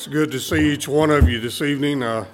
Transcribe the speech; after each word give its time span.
It's 0.00 0.06
good 0.06 0.30
to 0.30 0.40
see 0.40 0.72
each 0.72 0.88
one 0.88 1.10
of 1.10 1.28
you 1.28 1.40
this 1.40 1.60
evening. 1.60 2.02
I 2.02 2.24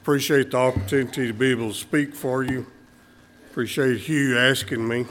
appreciate 0.00 0.52
the 0.52 0.56
opportunity 0.56 1.26
to 1.26 1.34
be 1.34 1.50
able 1.50 1.68
to 1.68 1.74
speak 1.74 2.14
for 2.14 2.42
you. 2.42 2.66
Appreciate 3.50 3.98
Hugh 3.98 4.38
asking 4.38 4.88
me. 4.88 5.04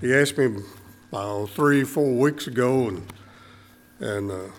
He 0.00 0.14
asked 0.14 0.38
me 0.38 0.62
about 1.10 1.50
three, 1.50 1.82
four 1.82 2.14
weeks 2.14 2.46
ago, 2.46 2.86
and 2.86 3.12
and 3.98 4.30
uh, 4.30 4.50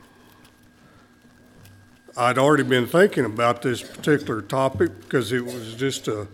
I'd 2.17 2.37
already 2.37 2.63
been 2.63 2.85
thinking 2.85 3.23
about 3.23 3.61
this 3.61 3.81
particular 3.81 4.41
topic 4.41 4.99
because 4.99 5.31
it 5.31 5.45
was 5.45 5.75
just 5.75 6.09
a 6.09 6.27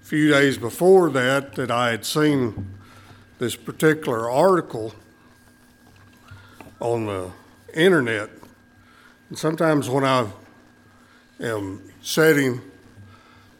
few 0.00 0.30
days 0.30 0.58
before 0.58 1.10
that 1.10 1.56
that 1.56 1.72
I 1.72 1.90
had 1.90 2.04
seen 2.04 2.72
this 3.40 3.56
particular 3.56 4.30
article 4.30 4.94
on 6.78 7.06
the 7.06 7.32
internet. 7.74 8.30
And 9.28 9.38
sometimes 9.38 9.88
when 9.88 10.04
I 10.04 10.28
am 11.40 11.82
setting, 12.02 12.60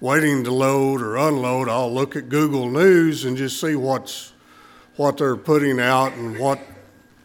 waiting 0.00 0.44
to 0.44 0.52
load 0.52 1.02
or 1.02 1.16
unload, 1.16 1.68
I'll 1.68 1.92
look 1.92 2.16
at 2.16 2.28
Google 2.28 2.70
News 2.70 3.24
and 3.24 3.36
just 3.36 3.60
see 3.60 3.76
what's 3.76 4.32
what 4.96 5.16
they're 5.16 5.36
putting 5.36 5.80
out 5.80 6.12
and 6.12 6.38
what 6.38 6.60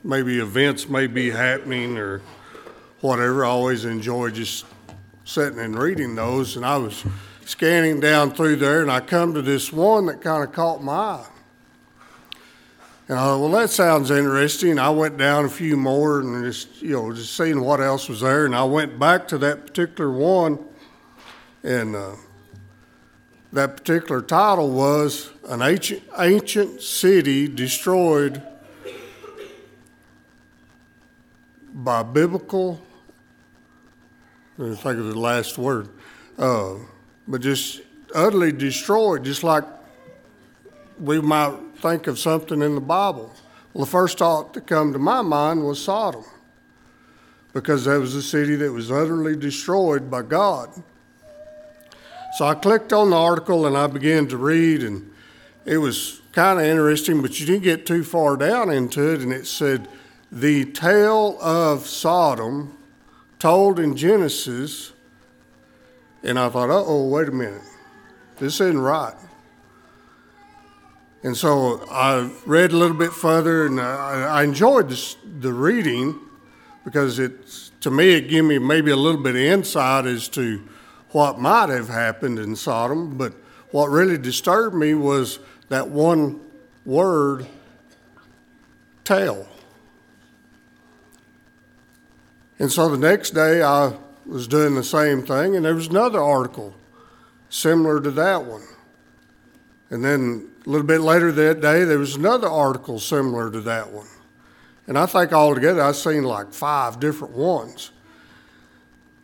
maybe 0.03 0.39
events 0.39 0.87
may 0.87 1.05
be 1.05 1.29
happening 1.29 1.97
or 1.97 2.21
whatever. 3.01 3.45
I 3.45 3.49
always 3.49 3.83
enjoy 3.83 4.29
just 4.29 4.65
sitting 5.25 5.59
and 5.59 5.77
reading 5.77 6.15
those. 6.15 6.55
And 6.55 6.65
I 6.65 6.77
was 6.77 7.03
scanning 7.45 7.99
down 7.99 8.31
through 8.31 8.55
there 8.57 8.81
and 8.81 8.91
I 8.91 9.01
come 9.01 9.33
to 9.33 9.41
this 9.41 9.71
one 9.71 10.05
that 10.05 10.21
kind 10.21 10.43
of 10.43 10.53
caught 10.53 10.81
my 10.81 10.93
eye. 10.93 11.27
And 13.09 13.17
I 13.17 13.23
thought, 13.23 13.39
well, 13.39 13.51
that 13.51 13.69
sounds 13.69 14.11
interesting. 14.11 14.77
I 14.77 14.89
went 14.89 15.17
down 15.17 15.45
a 15.45 15.49
few 15.49 15.77
more 15.77 16.19
and 16.19 16.43
just, 16.43 16.81
you 16.81 16.91
know, 16.91 17.13
just 17.13 17.37
seeing 17.37 17.61
what 17.61 17.79
else 17.79 18.09
was 18.09 18.19
there. 18.19 18.45
And 18.45 18.53
I 18.53 18.65
went 18.65 18.99
back 18.99 19.29
to 19.29 19.37
that 19.37 19.67
particular 19.67 20.11
one, 20.11 20.59
and 21.63 21.95
uh, 21.95 22.15
that 23.53 23.77
particular 23.77 24.21
title 24.21 24.71
was 24.71 25.29
An 25.47 25.61
Ancient, 25.61 26.03
ancient 26.17 26.81
City 26.81 27.47
Destroyed 27.47 28.41
by 31.73 32.03
Biblical. 32.03 32.81
Me 34.57 34.75
think 34.75 34.97
of 34.97 35.05
the 35.05 35.19
last 35.19 35.57
word. 35.57 35.87
Uh, 36.37 36.75
but 37.25 37.39
just 37.39 37.81
utterly 38.13 38.51
destroyed, 38.51 39.23
just 39.23 39.43
like 39.43 39.63
we 40.99 41.21
might 41.21 41.57
think 41.77 42.07
of 42.07 42.19
something 42.19 42.61
in 42.61 42.75
the 42.75 42.81
Bible. 42.81 43.33
Well, 43.73 43.85
the 43.85 43.91
first 43.91 44.17
thought 44.17 44.53
that 44.53 44.67
come 44.67 44.93
to 44.93 44.99
my 44.99 45.21
mind 45.21 45.65
was 45.65 45.83
Sodom, 45.83 46.23
because 47.53 47.85
that 47.85 47.99
was 47.99 48.15
a 48.15 48.21
city 48.21 48.55
that 48.55 48.71
was 48.71 48.91
utterly 48.91 49.35
destroyed 49.35 50.09
by 50.09 50.23
God. 50.23 50.69
So 52.37 52.45
I 52.45 52.55
clicked 52.55 52.93
on 52.93 53.09
the 53.09 53.17
article 53.17 53.65
and 53.65 53.77
I 53.77 53.87
began 53.87 54.27
to 54.27 54.37
read, 54.37 54.83
and 54.83 55.11
it 55.65 55.77
was 55.77 56.21
kind 56.31 56.59
of 56.59 56.65
interesting, 56.65 57.21
but 57.21 57.39
you 57.39 57.45
didn't 57.45 57.63
get 57.63 57.85
too 57.85 58.03
far 58.03 58.37
down 58.37 58.69
into 58.69 59.13
it, 59.13 59.21
and 59.21 59.33
it 59.33 59.47
said, 59.47 59.87
The 60.31 60.65
tale 60.65 61.37
of 61.41 61.87
Sodom 61.87 62.77
told 63.39 63.79
in 63.79 63.95
Genesis. 63.95 64.93
And 66.23 66.37
I 66.39 66.49
thought, 66.49 66.69
oh, 66.69 67.07
wait 67.07 67.27
a 67.27 67.31
minute. 67.31 67.61
This 68.37 68.59
isn't 68.59 68.79
right. 68.79 69.15
And 71.23 71.35
so 71.35 71.83
I 71.89 72.29
read 72.45 72.71
a 72.71 72.77
little 72.77 72.95
bit 72.95 73.11
further, 73.11 73.65
and 73.65 73.81
I, 73.81 74.39
I 74.39 74.43
enjoyed 74.43 74.89
this, 74.89 75.17
the 75.39 75.51
reading 75.51 76.19
because 76.85 77.19
it, 77.19 77.47
to 77.81 77.91
me, 77.91 78.11
it 78.11 78.29
gave 78.29 78.45
me 78.45 78.59
maybe 78.59 78.91
a 78.91 78.95
little 78.95 79.21
bit 79.21 79.35
of 79.35 79.41
insight 79.41 80.05
as 80.05 80.29
to 80.29 80.63
what 81.09 81.39
might 81.39 81.69
have 81.69 81.89
happened 81.89 82.39
in 82.39 82.55
Sodom. 82.55 83.17
But 83.17 83.33
what 83.71 83.87
really 83.89 84.17
disturbed 84.17 84.75
me 84.75 84.93
was 84.93 85.39
that 85.69 85.89
one 85.89 86.39
word, 86.85 87.45
tell. 89.03 89.47
And 92.59 92.71
so 92.71 92.89
the 92.89 92.97
next 92.97 93.31
day, 93.31 93.61
I 93.61 93.93
was 94.25 94.47
doing 94.47 94.75
the 94.75 94.83
same 94.83 95.25
thing, 95.25 95.55
and 95.55 95.65
there 95.65 95.75
was 95.75 95.87
another 95.87 96.21
article 96.21 96.73
similar 97.49 97.99
to 98.01 98.11
that 98.11 98.45
one. 98.45 98.63
And 99.89 100.03
then 100.03 100.49
a 100.67 100.69
little 100.69 100.85
bit 100.85 100.99
later 100.99 101.31
that 101.31 101.61
day, 101.61 101.85
there 101.85 101.97
was 101.97 102.17
another 102.17 102.49
article 102.49 102.99
similar 102.99 103.49
to 103.49 103.61
that 103.61 103.89
one. 103.89 104.07
And 104.85 104.97
I 104.97 105.05
think 105.05 105.31
altogether 105.31 105.81
I've 105.81 105.95
seen 105.95 106.23
like 106.23 106.51
five 106.51 106.99
different 106.99 107.33
ones. 107.33 107.91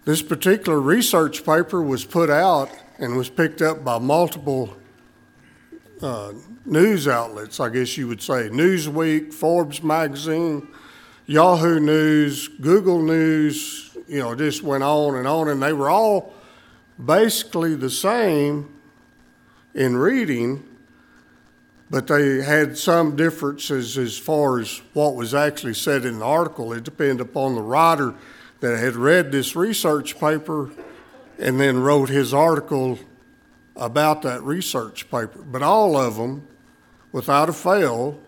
This 0.06 0.22
particular 0.22 0.80
research 0.80 1.46
paper 1.46 1.82
was 1.82 2.06
put 2.06 2.30
out 2.30 2.70
and 2.98 3.18
was 3.18 3.30
picked 3.30 3.62
up 3.62 3.84
by 3.84 4.00
multiple 4.00 4.74
uh, 6.02 6.32
news 6.66 7.10
outlets, 7.10 7.60
I 7.60 7.68
guess 7.68 7.98
you 7.98 8.08
would 8.08 8.22
say 8.22 8.48
Newsweek, 8.48 9.34
Forbes 9.34 9.84
magazine, 9.84 10.66
Yahoo 11.26 11.82
News, 11.82 12.48
Google 12.48 13.02
News, 13.02 13.98
you 14.08 14.20
know, 14.20 14.34
just 14.34 14.64
went 14.64 14.84
on 14.84 15.16
and 15.16 15.28
on. 15.28 15.50
And 15.50 15.62
they 15.62 15.74
were 15.74 15.90
all 15.90 16.34
basically 17.04 17.76
the 17.76 17.90
same 17.90 18.74
in 19.74 19.98
reading 19.98 20.70
but 21.90 22.08
they 22.08 22.42
had 22.42 22.78
some 22.78 23.16
differences 23.16 23.98
as 23.98 24.18
far 24.18 24.60
as 24.60 24.82
what 24.94 25.16
was 25.16 25.34
actually 25.34 25.74
said 25.74 26.06
in 26.06 26.20
the 26.20 26.26
article. 26.26 26.74
It 26.74 26.84
depended 26.84 27.22
upon 27.22 27.56
the 27.56 27.62
writer 27.62 28.16
that 28.62 28.80
had 28.80 28.96
read 28.96 29.32
this 29.32 29.56
research 29.56 30.20
paper 30.20 30.72
and 31.38 31.60
then 31.60 31.80
wrote 31.80 32.10
his 32.10 32.34
article 32.34 32.98
about 33.76 34.22
that 34.22 34.42
research 34.44 35.10
paper. 35.10 35.42
But 35.44 35.62
all 35.62 35.98
of 35.98 36.16
them, 36.16 36.48
without 37.12 37.50
a 37.50 37.54
fail, 37.54 38.20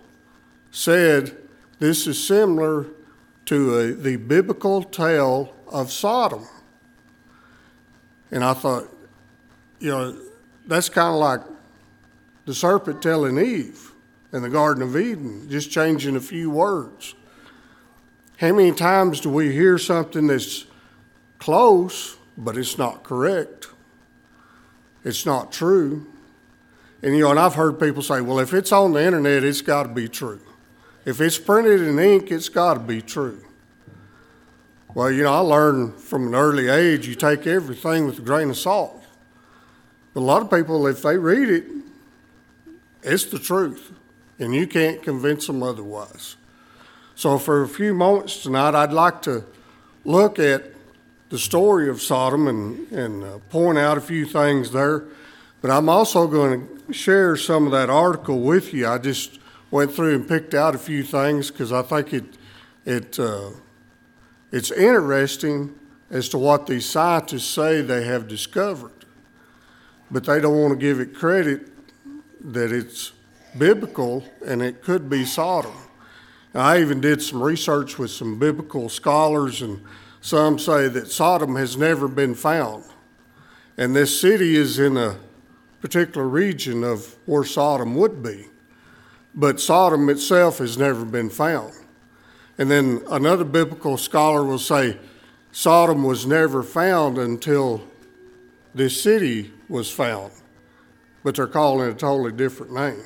said 0.72 1.38
this 1.80 2.08
is 2.08 2.22
similar 2.22 2.88
to 3.46 3.78
a, 3.78 3.94
the 3.94 4.18
biblical 4.18 4.84
tale 4.84 5.56
of 5.68 5.92
Sodom. 5.92 6.46
And 8.32 8.44
I 8.44 8.54
thought, 8.54 8.90
you 9.80 9.90
know, 9.90 10.18
that's 10.68 10.90
kind 10.90 11.14
of 11.14 11.20
like 11.20 11.42
the 12.46 12.54
serpent 12.54 13.02
telling 13.02 13.38
Eve 13.38 13.92
in 14.32 14.42
the 14.42 14.50
Garden 14.50 14.84
of 14.84 14.96
Eden, 14.96 15.50
just 15.50 15.72
changing 15.72 16.16
a 16.16 16.22
few 16.22 16.50
words. 16.50 17.16
How 18.38 18.52
many 18.52 18.72
times 18.72 19.22
do 19.22 19.30
we 19.30 19.52
hear 19.52 19.78
something 19.78 20.28
that's 20.28 20.66
close, 21.40 22.18
but 22.38 22.58
it's 22.58 22.78
not 22.78 23.04
correct? 23.04 23.68
It's 25.04 25.26
not 25.26 25.52
true. 25.52 26.06
And 27.02 27.16
you 27.16 27.24
know, 27.24 27.32
and 27.32 27.40
I've 27.40 27.56
heard 27.56 27.80
people 27.80 28.02
say, 28.02 28.22
well, 28.22 28.40
if 28.40 28.54
it's 28.54 28.72
on 28.72 28.94
the 28.94 29.04
internet, 29.04 29.44
it's 29.44 29.62
got 29.62 29.84
to 29.84 29.90
be 29.90 30.08
true. 30.08 30.42
If 31.06 31.22
it's 31.22 31.38
printed 31.38 31.82
in 31.82 32.00
ink, 32.00 32.32
it's 32.32 32.50
got 32.50 32.74
to 32.74 32.80
be 32.80 33.02
true. 33.02 33.42
Well, 34.96 35.12
you 35.12 35.24
know, 35.24 35.34
I 35.34 35.40
learned 35.40 35.96
from 35.96 36.28
an 36.28 36.36
early 36.36 36.68
age 36.68 37.08
you 37.08 37.16
take 37.16 37.46
everything 37.46 38.06
with 38.06 38.20
a 38.20 38.22
grain 38.22 38.50
of 38.50 38.58
salt. 38.58 39.04
But 40.14 40.22
a 40.22 40.24
lot 40.24 40.42
of 40.42 40.50
people, 40.50 40.88
if 40.88 41.02
they 41.02 41.18
read 41.18 41.50
it, 41.50 41.66
it's 43.06 43.26
the 43.26 43.40
truth, 43.40 43.92
and 44.40 44.54
you 44.54 44.68
can't 44.68 45.02
convince 45.02 45.48
them 45.48 45.62
otherwise. 45.62 46.36
So, 47.16 47.38
for 47.38 47.62
a 47.62 47.68
few 47.68 47.94
moments 47.94 48.44
tonight, 48.44 48.76
I'd 48.76 48.92
like 48.92 49.22
to 49.22 49.46
look 50.04 50.40
at 50.40 50.72
the 51.30 51.38
story 51.38 51.88
of 51.90 52.02
Sodom 52.02 52.48
and, 52.48 52.92
and 52.92 53.24
uh, 53.24 53.38
point 53.50 53.78
out 53.78 53.98
a 53.98 54.02
few 54.02 54.26
things 54.26 54.72
there. 54.72 55.06
But 55.62 55.72
I'm 55.72 55.88
also 55.88 56.28
going 56.28 56.68
to 56.68 56.94
share 56.94 57.36
some 57.36 57.66
of 57.66 57.72
that 57.72 57.90
article 57.90 58.42
with 58.42 58.74
you. 58.74 58.88
I 58.88 58.98
just 58.98 59.40
went 59.72 59.94
through 59.94 60.16
and 60.16 60.28
picked 60.28 60.54
out 60.54 60.76
a 60.76 60.78
few 60.78 61.04
things 61.04 61.52
because 61.52 61.72
I 61.72 61.82
think 61.82 62.14
it, 62.14 62.38
it, 62.86 63.20
uh, 63.20 63.52
it's 64.52 64.72
interesting 64.72 65.74
as 66.10 66.30
to 66.30 66.38
what 66.38 66.68
these 66.68 66.86
scientists 66.86 67.46
say 67.46 67.82
they 67.82 68.06
have 68.06 68.28
discovered. 68.28 68.92
But 70.12 70.26
they 70.26 70.40
don't 70.40 70.60
want 70.60 70.74
to 70.74 70.80
give 70.80 71.00
it 71.00 71.16
credit 71.16 71.75
that 72.46 72.72
it's 72.72 73.12
biblical 73.58 74.24
and 74.46 74.62
it 74.62 74.82
could 74.84 75.10
be 75.10 75.26
Sodom. 75.26 75.74
I 76.54 76.80
even 76.80 77.02
did 77.02 77.22
some 77.22 77.44
research 77.44 77.98
with 77.98 78.12
some 78.12 78.40
biblical 78.40 78.88
scholars, 78.88 79.62
and 79.62 79.84
some 80.22 80.58
say 80.58 80.88
that 80.88 81.12
Sodom 81.12 81.56
has 81.58 81.76
never 81.76 82.08
been 82.08 82.34
found. 82.34 82.86
And 83.78 83.94
this 83.94 84.22
city 84.22 84.56
is 84.56 84.80
in 84.80 84.96
a 84.96 85.18
particular 85.82 86.28
region 86.28 86.84
of 86.84 87.18
where 87.26 87.44
Sodom 87.44 87.96
would 87.96 88.24
be. 88.24 88.48
But 89.34 89.60
Sodom 89.60 90.10
itself 90.10 90.60
has 90.60 90.78
never 90.78 91.04
been 91.04 91.30
found. 91.30 91.74
And 92.58 92.72
then 92.72 93.02
another 93.10 93.44
biblical 93.44 93.98
scholar 93.98 94.46
will 94.46 94.60
say 94.60 94.98
Sodom 95.52 96.04
was 96.04 96.26
never 96.26 96.64
found 96.64 97.18
until 97.18 97.84
this 98.74 99.02
city 99.02 99.52
was 99.68 99.92
found 99.92 100.32
but 101.26 101.34
they're 101.34 101.48
calling 101.48 101.90
it 101.90 101.92
a 101.92 101.96
totally 101.96 102.32
different 102.32 102.72
name. 102.72 103.02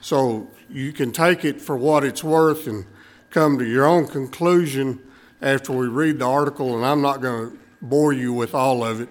So 0.00 0.48
you 0.70 0.92
can 0.92 1.10
take 1.10 1.44
it 1.44 1.60
for 1.60 1.76
what 1.76 2.04
it's 2.04 2.22
worth 2.22 2.68
and 2.68 2.86
come 3.30 3.58
to 3.58 3.64
your 3.64 3.84
own 3.84 4.06
conclusion 4.06 5.00
after 5.42 5.72
we 5.72 5.88
read 5.88 6.20
the 6.20 6.24
article, 6.24 6.76
and 6.76 6.86
I'm 6.86 7.02
not 7.02 7.20
going 7.20 7.50
to 7.50 7.58
bore 7.82 8.12
you 8.12 8.32
with 8.32 8.54
all 8.54 8.84
of 8.84 9.00
it, 9.00 9.08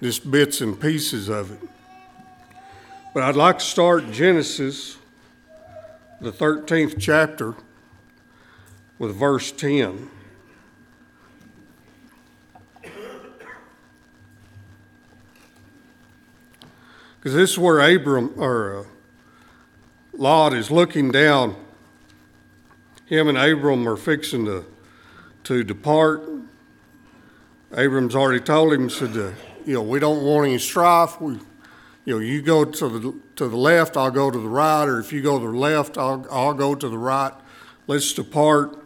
just 0.00 0.30
bits 0.30 0.60
and 0.60 0.80
pieces 0.80 1.28
of 1.28 1.50
it. 1.50 1.58
But 3.14 3.24
I'd 3.24 3.34
like 3.34 3.58
to 3.58 3.64
start 3.64 4.12
Genesis, 4.12 4.96
the 6.20 6.30
13th 6.30 7.00
chapter, 7.00 7.56
with 9.00 9.16
verse 9.16 9.50
10. 9.50 10.08
Because 17.28 17.40
this 17.40 17.50
is 17.50 17.58
where 17.58 17.94
Abram 17.94 18.32
or 18.38 18.78
uh, 18.78 18.84
Lot 20.16 20.54
is 20.54 20.70
looking 20.70 21.10
down. 21.10 21.56
Him 23.04 23.28
and 23.28 23.36
Abram 23.36 23.86
are 23.86 23.98
fixing 23.98 24.46
to 24.46 24.64
to 25.44 25.62
depart. 25.62 26.22
Abram's 27.76 28.14
already 28.14 28.40
told 28.40 28.72
him, 28.72 28.88
said, 28.88 29.14
uh, 29.14 29.32
you 29.66 29.74
know, 29.74 29.82
we 29.82 29.98
don't 29.98 30.24
want 30.24 30.48
any 30.48 30.56
strife. 30.56 31.20
We, 31.20 31.34
you 32.06 32.14
know, 32.14 32.18
you 32.18 32.40
go 32.40 32.64
to 32.64 32.88
the 32.88 33.14
to 33.36 33.46
the 33.46 33.58
left, 33.58 33.98
I'll 33.98 34.10
go 34.10 34.30
to 34.30 34.38
the 34.38 34.48
right, 34.48 34.88
or 34.88 34.98
if 34.98 35.12
you 35.12 35.20
go 35.20 35.38
to 35.38 35.52
the 35.52 35.58
left, 35.58 35.98
I'll 35.98 36.26
I'll 36.30 36.54
go 36.54 36.74
to 36.74 36.88
the 36.88 36.96
right. 36.96 37.34
Let's 37.86 38.10
depart 38.14 38.82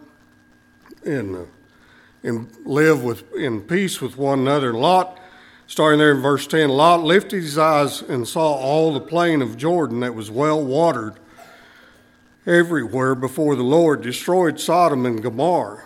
and 1.05 1.37
uh, 1.37 1.45
and 2.25 2.51
live 2.65 3.05
with 3.05 3.23
in 3.37 3.61
peace 3.61 4.01
with 4.01 4.19
one 4.19 4.41
another. 4.41 4.75
Lot 4.75 5.21
Starting 5.73 5.99
there 5.99 6.11
in 6.11 6.21
verse 6.21 6.47
10, 6.47 6.69
Lot 6.69 7.03
lifted 7.03 7.43
his 7.43 7.57
eyes 7.57 8.03
and 8.03 8.29
saw 8.29 8.57
all 8.57 8.93
the 8.93 9.01
plain 9.01 9.41
of 9.41 9.57
Jordan 9.57 10.01
that 10.01 10.15
was 10.15 10.31
well 10.31 10.63
watered 10.63 11.15
everywhere 12.45 13.15
before 13.15 13.57
the 13.57 13.63
Lord 13.63 14.03
destroyed 14.03 14.61
Sodom 14.61 15.07
and 15.07 15.23
Gomorrah, 15.23 15.85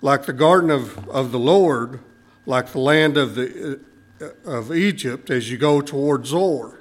like 0.00 0.26
the 0.26 0.32
garden 0.32 0.70
of, 0.70 1.08
of 1.08 1.32
the 1.32 1.40
Lord, 1.40 1.98
like 2.46 2.70
the 2.70 2.78
land 2.78 3.16
of, 3.16 3.34
the, 3.34 3.80
uh, 4.22 4.26
of 4.48 4.72
Egypt 4.72 5.28
as 5.28 5.50
you 5.50 5.58
go 5.58 5.80
toward 5.80 6.24
Zoar. 6.24 6.78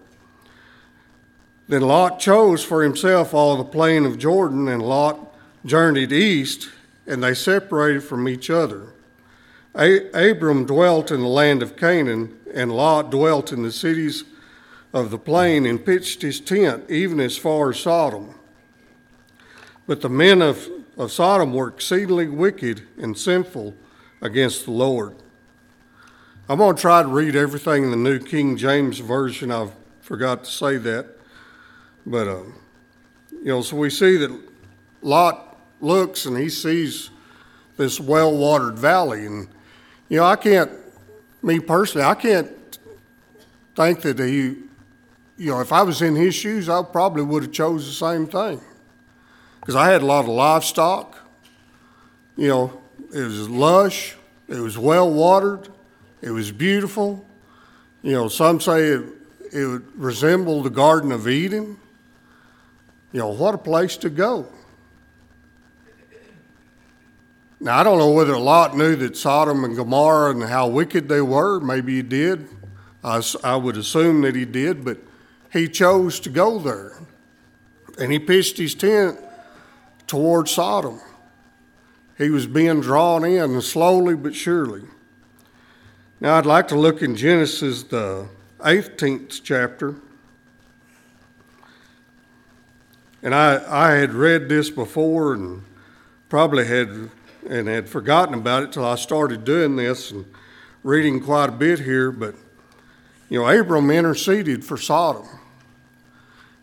Then 1.68 1.82
Lot 1.82 2.20
chose 2.20 2.64
for 2.64 2.84
himself 2.84 3.34
all 3.34 3.58
the 3.58 3.64
plain 3.64 4.06
of 4.06 4.20
Jordan, 4.20 4.68
and 4.68 4.84
Lot 4.84 5.36
journeyed 5.66 6.12
east, 6.12 6.70
and 7.08 7.24
they 7.24 7.34
separated 7.34 8.04
from 8.04 8.30
each 8.30 8.52
other. 8.52 8.94
Abram 9.76 10.66
dwelt 10.66 11.12
in 11.12 11.22
the 11.22 11.28
land 11.28 11.62
of 11.62 11.76
Canaan, 11.76 12.38
and 12.54 12.72
Lot 12.72 13.12
dwelt 13.12 13.52
in 13.52 13.64
the 13.64 13.72
cities 13.72 14.24
of 14.94 15.12
the 15.12 15.20
plain 15.20 15.66
and 15.66 15.86
pitched 15.86 16.22
his 16.22 16.40
tent 16.40 16.90
even 16.90 17.20
as 17.20 17.38
far 17.38 17.70
as 17.70 17.80
Sodom. 17.80 18.34
But 19.86 20.02
the 20.02 20.10
men 20.10 20.42
of, 20.42 20.68
of 20.98 21.12
Sodom 21.12 21.54
were 21.54 21.68
exceedingly 21.68 22.28
wicked 22.28 22.88
and 22.98 23.18
sinful 23.18 23.76
against 24.22 24.66
the 24.66 24.72
Lord. 24.72 25.16
I'm 26.48 26.58
going 26.58 26.76
to 26.76 26.82
try 26.82 27.04
to 27.04 27.08
read 27.08 27.36
everything 27.36 27.84
in 27.84 27.92
the 27.92 27.98
New 27.98 28.20
King 28.20 28.58
James 28.58 29.00
Version. 29.00 29.52
I 29.52 29.70
forgot 30.02 30.46
to 30.46 30.50
say 30.50 30.78
that. 30.78 31.06
But, 32.06 32.28
uh, 32.28 32.44
you 33.32 33.46
know, 33.46 33.62
so 33.62 33.78
we 33.78 33.92
see 33.92 34.18
that 34.18 34.36
Lot 35.04 35.58
looks 35.80 36.26
and 36.26 36.36
he 36.38 36.50
sees 36.50 37.12
this 37.78 38.00
well 38.00 38.36
watered 38.36 38.80
valley. 38.80 39.28
And 39.28 39.48
you 40.10 40.18
know, 40.18 40.26
I 40.26 40.36
can't, 40.36 40.72
me 41.42 41.60
personally, 41.60 42.06
I 42.06 42.16
can't 42.16 42.50
think 43.76 44.02
that 44.02 44.20
he, 44.20 44.56
you 45.38 45.52
know, 45.52 45.62
if 45.62 45.72
I 45.72 45.84
was 45.84 46.02
in 46.02 46.16
his 46.16 46.36
shoes, 46.36 46.68
I 46.68 46.84
probably 46.84 47.24
would 47.24 47.44
have 47.44 47.52
chose 47.52 47.86
the 47.86 47.94
same 47.94 48.28
thing. 48.28 48.60
Because 49.60 49.76
I 49.76 49.90
had 49.90 50.02
a 50.02 50.06
lot 50.06 50.22
of 50.22 50.30
livestock. 50.30 51.16
You 52.36 52.48
know, 52.48 52.82
it 53.14 53.22
was 53.22 53.50
lush, 53.50 54.16
it 54.48 54.60
was 54.60 54.78
well 54.78 55.12
watered, 55.12 55.70
it 56.22 56.32
was 56.32 56.52
beautiful. 56.52 57.26
You 58.02 58.14
know, 58.14 58.28
some 58.28 58.60
say 58.60 58.88
it, 58.88 59.04
it 59.52 59.66
would 59.66 60.00
resemble 60.00 60.64
the 60.64 60.70
Garden 60.70 61.12
of 61.12 61.28
Eden. 61.28 61.78
You 63.12 63.20
know, 63.20 63.30
what 63.30 63.54
a 63.56 63.58
place 63.58 63.98
to 63.98 64.10
go. 64.10 64.48
Now, 67.62 67.78
I 67.78 67.84
don't 67.84 67.98
know 67.98 68.12
whether 68.12 68.38
Lot 68.38 68.78
knew 68.78 68.96
that 68.96 69.18
Sodom 69.18 69.66
and 69.66 69.76
Gomorrah 69.76 70.32
and 70.32 70.44
how 70.44 70.68
wicked 70.68 71.10
they 71.10 71.22
were. 71.22 71.60
Maybe 71.60 71.96
he 71.96 72.02
did. 72.02 72.48
I, 73.04 73.22
I 73.44 73.58
would 73.58 73.76
assume 73.76 74.22
that 74.22 74.36
he 74.36 74.46
did, 74.46 74.86
but 74.86 74.98
he 75.52 75.68
chose 75.68 76.22
to 76.22 76.30
go 76.30 76.60
there. 76.60 76.94
And 77.98 78.14
he 78.14 78.20
pitched 78.20 78.58
his 78.58 78.76
tent 78.76 79.20
toward 80.08 80.48
Sodom. 80.48 81.02
He 82.18 82.30
was 82.30 82.48
being 82.48 82.80
drawn 82.80 83.26
in 83.26 83.62
slowly 83.62 84.16
but 84.16 84.36
surely. 84.36 84.84
Now, 86.22 86.38
I'd 86.38 86.46
like 86.46 86.68
to 86.70 86.78
look 86.78 87.02
in 87.02 87.16
Genesis, 87.16 87.84
the 87.84 88.28
18th 88.60 89.42
chapter. 89.44 89.96
And 93.22 93.36
I, 93.36 93.62
I 93.68 93.92
had 93.96 94.14
read 94.14 94.48
this 94.48 94.70
before 94.70 95.34
and 95.34 95.64
probably 96.30 96.66
had 96.66 97.10
and 97.48 97.68
had 97.68 97.88
forgotten 97.88 98.34
about 98.34 98.64
it 98.64 98.72
till 98.72 98.86
I 98.86 98.96
started 98.96 99.46
doing 99.46 99.76
this 99.76 100.12
and 100.12 100.26
reading 100.84 101.22
quite 101.22 101.50
a 101.50 101.54
bit 101.54 101.80
here. 101.80 102.12
But, 102.12 102.36
you 103.30 103.40
know, 103.40 103.48
Abram 103.48 103.90
interceded 103.92 104.66
for 104.66 104.78
Sodom. 104.78 105.28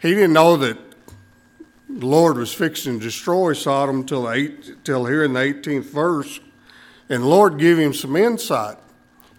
He 0.01 0.11
didn't 0.11 0.33
know 0.33 0.57
that 0.57 0.79
the 1.89 2.07
Lord 2.07 2.37
was 2.37 2.53
fixing 2.53 2.99
to 2.99 3.05
destroy 3.05 3.53
Sodom 3.53 4.05
till, 4.05 4.31
eight, 4.31 4.85
till 4.85 5.07
here 5.07 5.25
in 5.25 5.33
the 5.33 5.41
18th 5.41 5.85
verse. 5.85 6.41
And 7.09 7.23
the 7.23 7.29
Lord 7.29 7.59
gave 7.59 7.79
him 7.79 7.95
some 7.95 8.17
insight. 8.17 8.77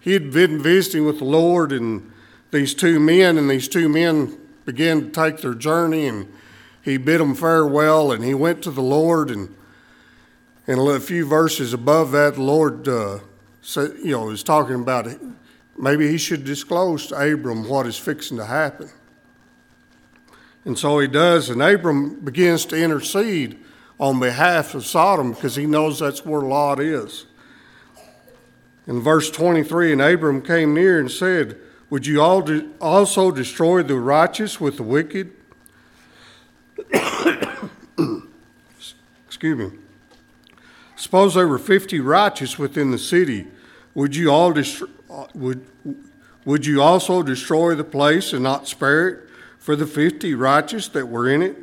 He 0.00 0.12
had 0.12 0.32
been 0.32 0.62
visiting 0.62 1.04
with 1.04 1.18
the 1.18 1.24
Lord 1.24 1.72
and 1.72 2.10
these 2.50 2.72
two 2.72 2.98
men, 2.98 3.36
and 3.36 3.50
these 3.50 3.68
two 3.68 3.88
men 3.88 4.38
began 4.64 5.02
to 5.02 5.10
take 5.10 5.42
their 5.42 5.54
journey, 5.54 6.06
and 6.06 6.32
he 6.82 6.96
bid 6.96 7.20
them 7.20 7.34
farewell, 7.34 8.10
and 8.10 8.24
he 8.24 8.32
went 8.32 8.62
to 8.62 8.70
the 8.70 8.82
Lord 8.82 9.30
and 9.30 9.54
and 10.68 10.78
a 10.78 11.00
few 11.00 11.26
verses 11.26 11.72
above 11.72 12.12
that, 12.12 12.34
the 12.34 12.42
Lord, 12.42 12.86
uh, 12.86 13.20
said, 13.62 13.94
you 14.04 14.12
know, 14.12 14.28
is 14.28 14.42
talking 14.42 14.74
about 14.74 15.06
it. 15.06 15.18
maybe 15.78 16.10
he 16.10 16.18
should 16.18 16.44
disclose 16.44 17.06
to 17.06 17.14
Abram 17.14 17.66
what 17.66 17.86
is 17.86 17.96
fixing 17.96 18.36
to 18.36 18.44
happen. 18.44 18.90
And 20.66 20.78
so 20.78 20.98
he 20.98 21.08
does, 21.08 21.48
and 21.48 21.62
Abram 21.62 22.20
begins 22.20 22.66
to 22.66 22.76
intercede 22.76 23.58
on 23.98 24.20
behalf 24.20 24.74
of 24.74 24.84
Sodom 24.84 25.32
because 25.32 25.56
he 25.56 25.64
knows 25.64 26.00
that's 26.00 26.26
where 26.26 26.42
Lot 26.42 26.80
is. 26.80 27.24
In 28.86 29.00
verse 29.00 29.30
23, 29.30 29.94
and 29.94 30.02
Abram 30.02 30.42
came 30.42 30.74
near 30.74 31.00
and 31.00 31.10
said, 31.10 31.58
Would 31.88 32.06
you 32.06 32.20
also 32.20 33.30
destroy 33.30 33.82
the 33.82 33.98
righteous 33.98 34.60
with 34.60 34.76
the 34.76 34.82
wicked? 34.82 35.32
Excuse 39.26 39.58
me. 39.58 39.70
Suppose 40.98 41.34
there 41.34 41.46
were 41.46 41.60
50 41.60 42.00
righteous 42.00 42.58
within 42.58 42.90
the 42.90 42.98
city. 42.98 43.46
Would 43.94 44.16
you, 44.16 44.32
all 44.32 44.52
dest- 44.52 44.82
uh, 45.08 45.26
would, 45.32 45.64
would 46.44 46.66
you 46.66 46.82
also 46.82 47.22
destroy 47.22 47.76
the 47.76 47.84
place 47.84 48.32
and 48.32 48.42
not 48.42 48.66
spare 48.66 49.08
it 49.08 49.28
for 49.60 49.76
the 49.76 49.86
50 49.86 50.34
righteous 50.34 50.88
that 50.88 51.06
were 51.06 51.28
in 51.28 51.40
it? 51.40 51.56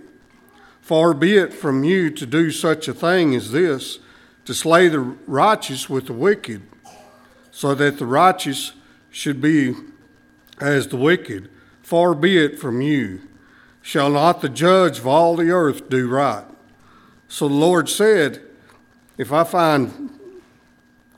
Far 0.80 1.14
be 1.14 1.36
it 1.36 1.54
from 1.54 1.84
you 1.84 2.10
to 2.12 2.26
do 2.26 2.50
such 2.50 2.88
a 2.88 2.94
thing 2.94 3.36
as 3.36 3.52
this, 3.52 4.00
to 4.46 4.54
slay 4.54 4.88
the 4.88 5.00
righteous 5.00 5.90
with 5.90 6.06
the 6.06 6.14
wicked, 6.14 6.62
so 7.52 7.76
that 7.76 7.98
the 7.98 8.06
righteous 8.06 8.72
should 9.10 9.42
be 9.42 9.76
as 10.62 10.88
the 10.88 10.98
wicked. 10.98 11.50
Far 11.82 12.16
be 12.16 12.38
it 12.38 12.58
from 12.58 12.80
you. 12.80 13.20
Shall 13.82 14.12
not 14.12 14.40
the 14.40 14.48
judge 14.48 15.00
of 15.00 15.08
all 15.08 15.36
the 15.36 15.52
earth 15.52 15.90
do 15.90 16.08
right? 16.08 16.46
So 17.28 17.50
the 17.50 17.54
Lord 17.54 17.90
said, 17.90 18.42
if 19.18 19.32
I 19.32 19.44
find 19.44 20.20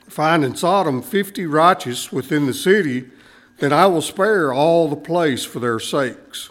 find 0.08 0.44
in 0.44 0.56
Sodom 0.56 1.02
fifty 1.02 1.46
righteous 1.46 2.10
within 2.10 2.46
the 2.46 2.54
city, 2.54 3.10
then 3.58 3.72
I 3.72 3.86
will 3.86 4.02
spare 4.02 4.52
all 4.52 4.88
the 4.88 4.96
place 4.96 5.44
for 5.44 5.60
their 5.60 5.78
sakes. 5.78 6.50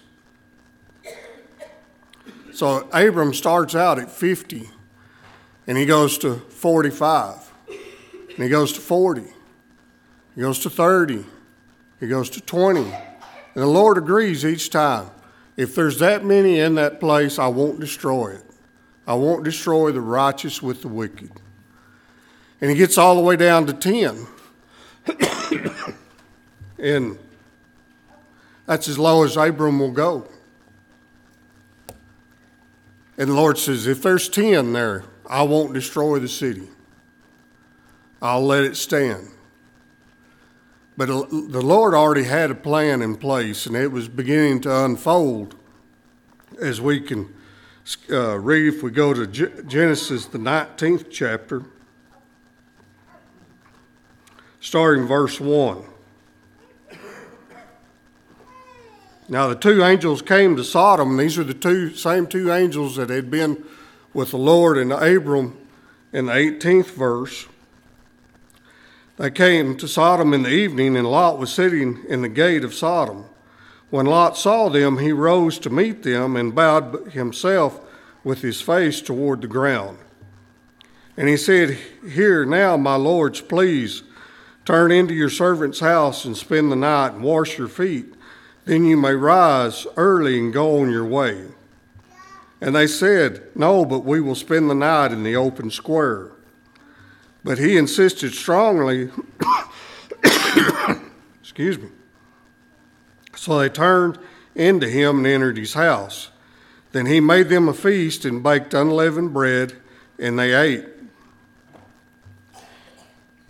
So 2.54 2.90
Abram 2.92 3.36
starts 3.36 3.76
out 3.76 4.00
at 4.00 4.10
50, 4.10 4.68
and 5.68 5.78
he 5.78 5.86
goes 5.86 6.18
to 6.20 6.38
45, 6.38 7.54
and 7.68 8.44
he 8.44 8.50
goes 8.50 8.74
to 8.74 8.80
40, 8.80 9.28
he 10.34 10.42
goes 10.42 10.58
to 10.60 10.70
30, 10.72 11.24
he 12.00 12.08
goes 12.08 12.32
to 12.32 12.42
20. 12.42 12.82
And 12.82 13.64
the 13.64 13.68
Lord 13.68 13.98
agrees 13.98 14.44
each 14.44 14.72
time. 14.72 15.12
If 15.56 15.76
there's 15.76 16.00
that 16.00 16.26
many 16.26 16.60
in 16.60 16.76
that 16.76 17.00
place, 17.00 17.38
I 17.38 17.48
won't 17.48 17.80
destroy 17.80 18.30
it. 18.34 18.47
I 19.08 19.14
won't 19.14 19.46
destroy 19.46 19.94
the 19.94 20.02
righteous 20.02 20.62
with 20.62 20.82
the 20.82 20.90
wicked. 20.90 21.32
And 22.60 22.70
he 22.70 22.76
gets 22.76 22.98
all 22.98 23.16
the 23.16 23.22
way 23.22 23.38
down 23.38 23.66
to 23.68 23.74
10. 23.74 24.28
and 26.78 27.18
that's 28.66 28.90
as 28.90 29.00
low 29.00 29.24
as 29.24 29.38
Abram 29.38 29.80
will 29.80 29.92
go. 29.92 30.28
And 33.18 33.30
the 33.30 33.34
Lord 33.34 33.58
says, 33.58 33.88
If 33.88 34.02
there's 34.02 34.28
10 34.28 34.74
there, 34.74 35.06
I 35.26 35.44
won't 35.44 35.74
destroy 35.74 36.20
the 36.20 36.28
city. 36.28 36.68
I'll 38.22 38.46
let 38.46 38.64
it 38.64 38.76
stand. 38.76 39.30
But 40.98 41.08
the 41.08 41.62
Lord 41.62 41.94
already 41.94 42.24
had 42.24 42.52
a 42.52 42.56
plan 42.56 43.02
in 43.02 43.16
place, 43.16 43.68
and 43.68 43.76
it 43.76 43.92
was 43.92 44.10
beginning 44.10 44.62
to 44.62 44.86
unfold 44.86 45.56
as 46.60 46.82
we 46.82 47.00
can 47.00 47.34
uh, 48.10 48.38
read 48.38 48.68
if 48.68 48.84
we 48.84 48.92
go 48.92 49.14
to 49.14 49.28
Genesis, 49.28 50.26
the 50.26 50.38
19th 50.38 51.10
chapter, 51.10 51.64
starting 54.60 55.06
verse 55.06 55.40
1. 55.40 55.84
Now 59.30 59.48
the 59.48 59.56
two 59.56 59.84
angels 59.84 60.22
came 60.22 60.56
to 60.56 60.64
Sodom, 60.64 61.18
these 61.18 61.38
are 61.38 61.44
the 61.44 61.54
two 61.54 61.94
same 61.94 62.28
two 62.28 62.52
angels 62.52 62.96
that 62.96 63.10
had 63.10 63.30
been 63.30 63.64
with 64.14 64.32
the 64.32 64.38
Lord 64.38 64.78
and 64.78 64.92
Abram 64.92 65.58
in 66.14 66.28
the 66.28 66.34
18th 66.34 66.92
verse. 66.92 67.48
They 69.18 69.32
came 69.32 69.78
to 69.78 69.88
Sodom 69.88 70.34
in 70.34 70.44
the 70.44 70.52
evening, 70.52 70.96
and 70.96 71.10
Lot 71.10 71.40
was 71.40 71.52
sitting 71.52 72.04
in 72.08 72.22
the 72.22 72.30
gate 72.30 72.64
of 72.64 72.74
Sodom. 72.74 73.26
When 73.90 74.06
Lot 74.06 74.38
saw 74.38 74.70
them, 74.70 74.98
he 74.98 75.12
rose 75.12 75.60
to 75.60 75.70
meet 75.70 76.04
them 76.04 76.36
and 76.36 76.54
bowed 76.54 77.12
himself 77.12 77.80
with 78.24 78.42
his 78.42 78.62
face 78.62 79.02
toward 79.02 79.42
the 79.42 79.48
ground. 79.48 79.98
And 81.16 81.30
he 81.30 81.38
said, 81.38 81.78
Here 82.10 82.46
now, 82.46 82.78
my 82.78 82.96
lords, 82.96 83.42
please 83.42 84.04
turn 84.66 84.92
into 84.92 85.14
your 85.14 85.30
servant's 85.30 85.80
house 85.80 86.26
and 86.26 86.36
spend 86.36 86.72
the 86.72 86.76
night 86.76 87.14
and 87.14 87.24
wash 87.24 87.58
your 87.58 87.70
feet 87.70 88.14
then 88.68 88.84
you 88.84 88.98
may 88.98 89.14
rise 89.14 89.88
early 89.96 90.38
and 90.38 90.54
go 90.54 90.82
on 90.82 90.92
your 90.92 91.06
way. 91.06 91.46
And 92.60 92.76
they 92.76 92.86
said, 92.86 93.48
No, 93.56 93.86
but 93.86 94.04
we 94.04 94.20
will 94.20 94.36
spend 94.36 94.70
the 94.70 94.76
night 94.76 95.14
in 95.14 95.24
the 95.24 95.38
open 95.38 95.72
square. 95.72 96.32
But 97.44 97.60
he 97.60 97.78
insisted 97.78 98.34
strongly, 98.34 99.10
excuse 101.42 101.80
me. 101.80 101.90
So 103.38 103.60
they 103.60 103.70
turned 103.70 104.18
into 104.56 104.90
him 104.90 105.18
and 105.18 105.28
entered 105.28 105.58
his 105.58 105.76
house. 105.76 106.30
Then 106.92 107.06
he 107.06 107.20
made 107.20 107.50
them 107.50 107.70
a 107.70 107.74
feast 107.74 108.26
and 108.26 108.42
baked 108.42 108.74
unleavened 108.74 109.34
bread, 109.34 109.74
and 110.18 110.38
they 110.40 110.54
ate. 110.54 110.86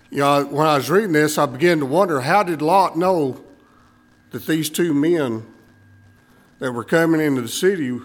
You 0.09 0.19
know, 0.19 0.45
when 0.45 0.67
I 0.67 0.75
was 0.75 0.89
reading 0.89 1.13
this, 1.13 1.37
I 1.37 1.45
began 1.45 1.79
to 1.79 1.85
wonder 1.85 2.21
how 2.21 2.43
did 2.43 2.61
Lot 2.61 2.97
know 2.97 3.43
that 4.31 4.45
these 4.45 4.69
two 4.69 4.93
men 4.93 5.45
that 6.59 6.71
were 6.71 6.83
coming 6.83 7.21
into 7.21 7.41
the 7.41 7.47
city 7.47 7.97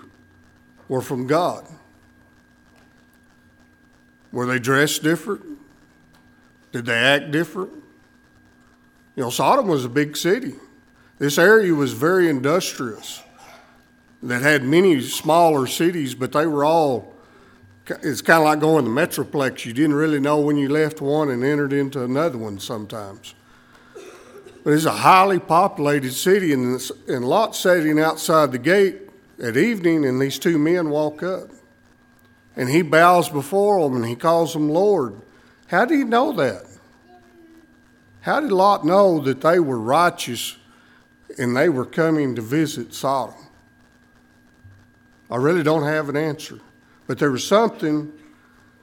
were 0.88 1.00
from 1.00 1.26
God. 1.26 1.66
Were 4.30 4.46
they 4.46 4.58
dressed 4.58 5.02
different? 5.02 5.42
Did 6.70 6.86
they 6.86 6.94
act 6.94 7.32
different? 7.32 7.72
You 9.16 9.24
know, 9.24 9.30
Sodom 9.30 9.66
was 9.66 9.84
a 9.84 9.88
big 9.88 10.16
city. 10.16 10.54
This 11.22 11.38
area 11.38 11.72
was 11.72 11.92
very 11.92 12.28
industrious, 12.28 13.22
that 14.24 14.42
had 14.42 14.64
many 14.64 15.00
smaller 15.02 15.68
cities, 15.68 16.16
but 16.16 16.32
they 16.32 16.48
were 16.48 16.64
all, 16.64 17.14
it's 18.02 18.20
kind 18.22 18.38
of 18.38 18.44
like 18.46 18.58
going 18.58 18.86
to 18.86 18.90
Metroplex. 18.90 19.64
You 19.64 19.72
didn't 19.72 19.94
really 19.94 20.18
know 20.18 20.40
when 20.40 20.56
you 20.56 20.68
left 20.68 21.00
one 21.00 21.30
and 21.30 21.44
entered 21.44 21.72
into 21.72 22.02
another 22.02 22.38
one 22.38 22.58
sometimes. 22.58 23.36
But 24.64 24.72
it's 24.72 24.84
a 24.84 24.90
highly 24.90 25.38
populated 25.38 26.12
city, 26.12 26.52
and, 26.52 26.80
and 27.06 27.24
Lot 27.24 27.54
sitting 27.54 28.00
outside 28.00 28.50
the 28.50 28.58
gate 28.58 29.02
at 29.40 29.56
evening, 29.56 30.04
and 30.04 30.20
these 30.20 30.40
two 30.40 30.58
men 30.58 30.90
walk 30.90 31.22
up. 31.22 31.50
And 32.56 32.68
he 32.68 32.82
bows 32.82 33.28
before 33.28 33.88
them 33.88 33.94
and 33.94 34.06
he 34.06 34.16
calls 34.16 34.54
them 34.54 34.68
Lord. 34.68 35.22
How 35.68 35.84
did 35.84 35.98
he 35.98 36.02
know 36.02 36.32
that? 36.32 36.64
How 38.22 38.40
did 38.40 38.50
Lot 38.50 38.84
know 38.84 39.20
that 39.20 39.40
they 39.40 39.60
were 39.60 39.78
righteous 39.78 40.56
and 41.38 41.56
they 41.56 41.68
were 41.68 41.84
coming 41.84 42.34
to 42.34 42.42
visit 42.42 42.94
Sodom? 42.94 43.34
I 45.30 45.36
really 45.36 45.62
don't 45.62 45.84
have 45.84 46.08
an 46.08 46.16
answer. 46.16 46.60
But 47.06 47.18
there 47.18 47.30
was 47.30 47.46
something 47.46 48.12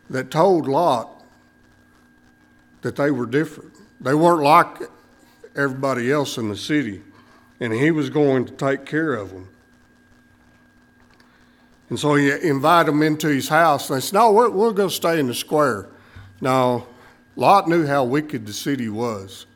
that 0.10 0.32
told 0.32 0.68
Lot 0.68 1.24
that 2.82 2.96
they 2.96 3.12
were 3.12 3.25
different. 3.25 3.74
They 4.01 4.13
weren't 4.13 4.41
like 4.41 4.89
everybody 5.56 6.12
else 6.12 6.38
in 6.38 6.50
the 6.50 6.58
city, 6.58 7.01
and 7.60 7.74
he 7.74 7.91
was 7.91 8.10
going 8.10 8.46
to 8.46 8.53
take 8.53 8.86
care 8.86 9.13
of 9.13 9.32
them. 9.32 9.50
And 11.89 12.00
so 12.00 12.15
he 12.15 12.32
invited 12.48 12.91
them 12.91 13.01
into 13.01 13.27
his 13.27 13.50
house. 13.50 13.89
And 13.89 13.98
they 13.98 14.01
said, 14.01 14.13
No, 14.13 14.32
we're, 14.32 14.74
to 14.74 14.89
stay 14.89 15.20
in 15.20 15.27
the 15.27 15.34
square. 15.34 15.89
Now, 16.39 16.88
Lot 17.36 17.68
knew 17.68 17.86
how 17.86 18.03
wicked 18.03 18.46
the 18.46 18.53
city 18.53 18.89
was. 18.89 19.48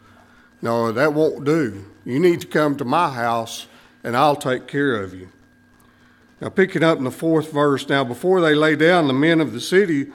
No, 0.63 0.93
that 0.93 1.13
won't 1.13 1.43
do. 1.43 1.83
You 2.05 2.21
need 2.21 2.39
to 2.39 2.47
come 2.47 2.77
to 2.77 2.85
my 2.85 3.09
house, 3.09 3.67
and 4.01 4.15
I'll 4.15 4.37
take 4.37 4.65
care 4.65 4.95
of 4.95 5.13
you. 5.13 5.27
Now, 6.39 6.47
picking 6.47 6.83
up 6.83 6.97
in 6.97 7.03
the 7.03 7.11
fourth 7.11 7.51
verse, 7.51 7.89
now 7.89 8.05
before 8.05 8.39
they 8.39 8.55
lay 8.55 8.77
down, 8.77 9.07
the 9.07 9.13
men 9.13 9.41
of 9.41 9.51
the 9.51 9.59
city, 9.59 10.07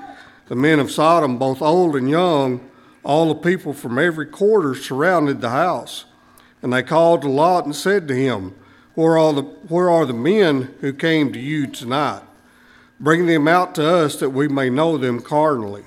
the 0.46 0.56
men 0.56 0.80
of 0.80 0.90
Sodom, 0.90 1.38
both 1.38 1.60
old 1.60 1.94
and 1.96 2.08
young, 2.08 2.66
all 3.04 3.28
the 3.28 3.34
people 3.34 3.74
from 3.74 3.98
every 3.98 4.24
quarter 4.24 4.74
surrounded 4.74 5.42
the 5.42 5.50
house. 5.50 6.06
And 6.62 6.72
they 6.72 6.82
called 6.82 7.20
to 7.22 7.28
Lot 7.28 7.66
and 7.66 7.76
said 7.76 8.08
to 8.08 8.14
him, 8.14 8.54
Where 8.94 9.18
are 9.18 9.34
the, 9.34 9.42
where 9.42 9.90
are 9.90 10.06
the 10.06 10.14
men 10.14 10.74
who 10.80 10.94
came 10.94 11.30
to 11.34 11.38
you 11.38 11.66
tonight? 11.66 12.22
Bring 12.98 13.26
them 13.26 13.46
out 13.48 13.74
to 13.74 13.86
us 13.86 14.16
that 14.16 14.30
we 14.30 14.48
may 14.48 14.70
know 14.70 14.96
them 14.96 15.20
carnally. 15.20 15.84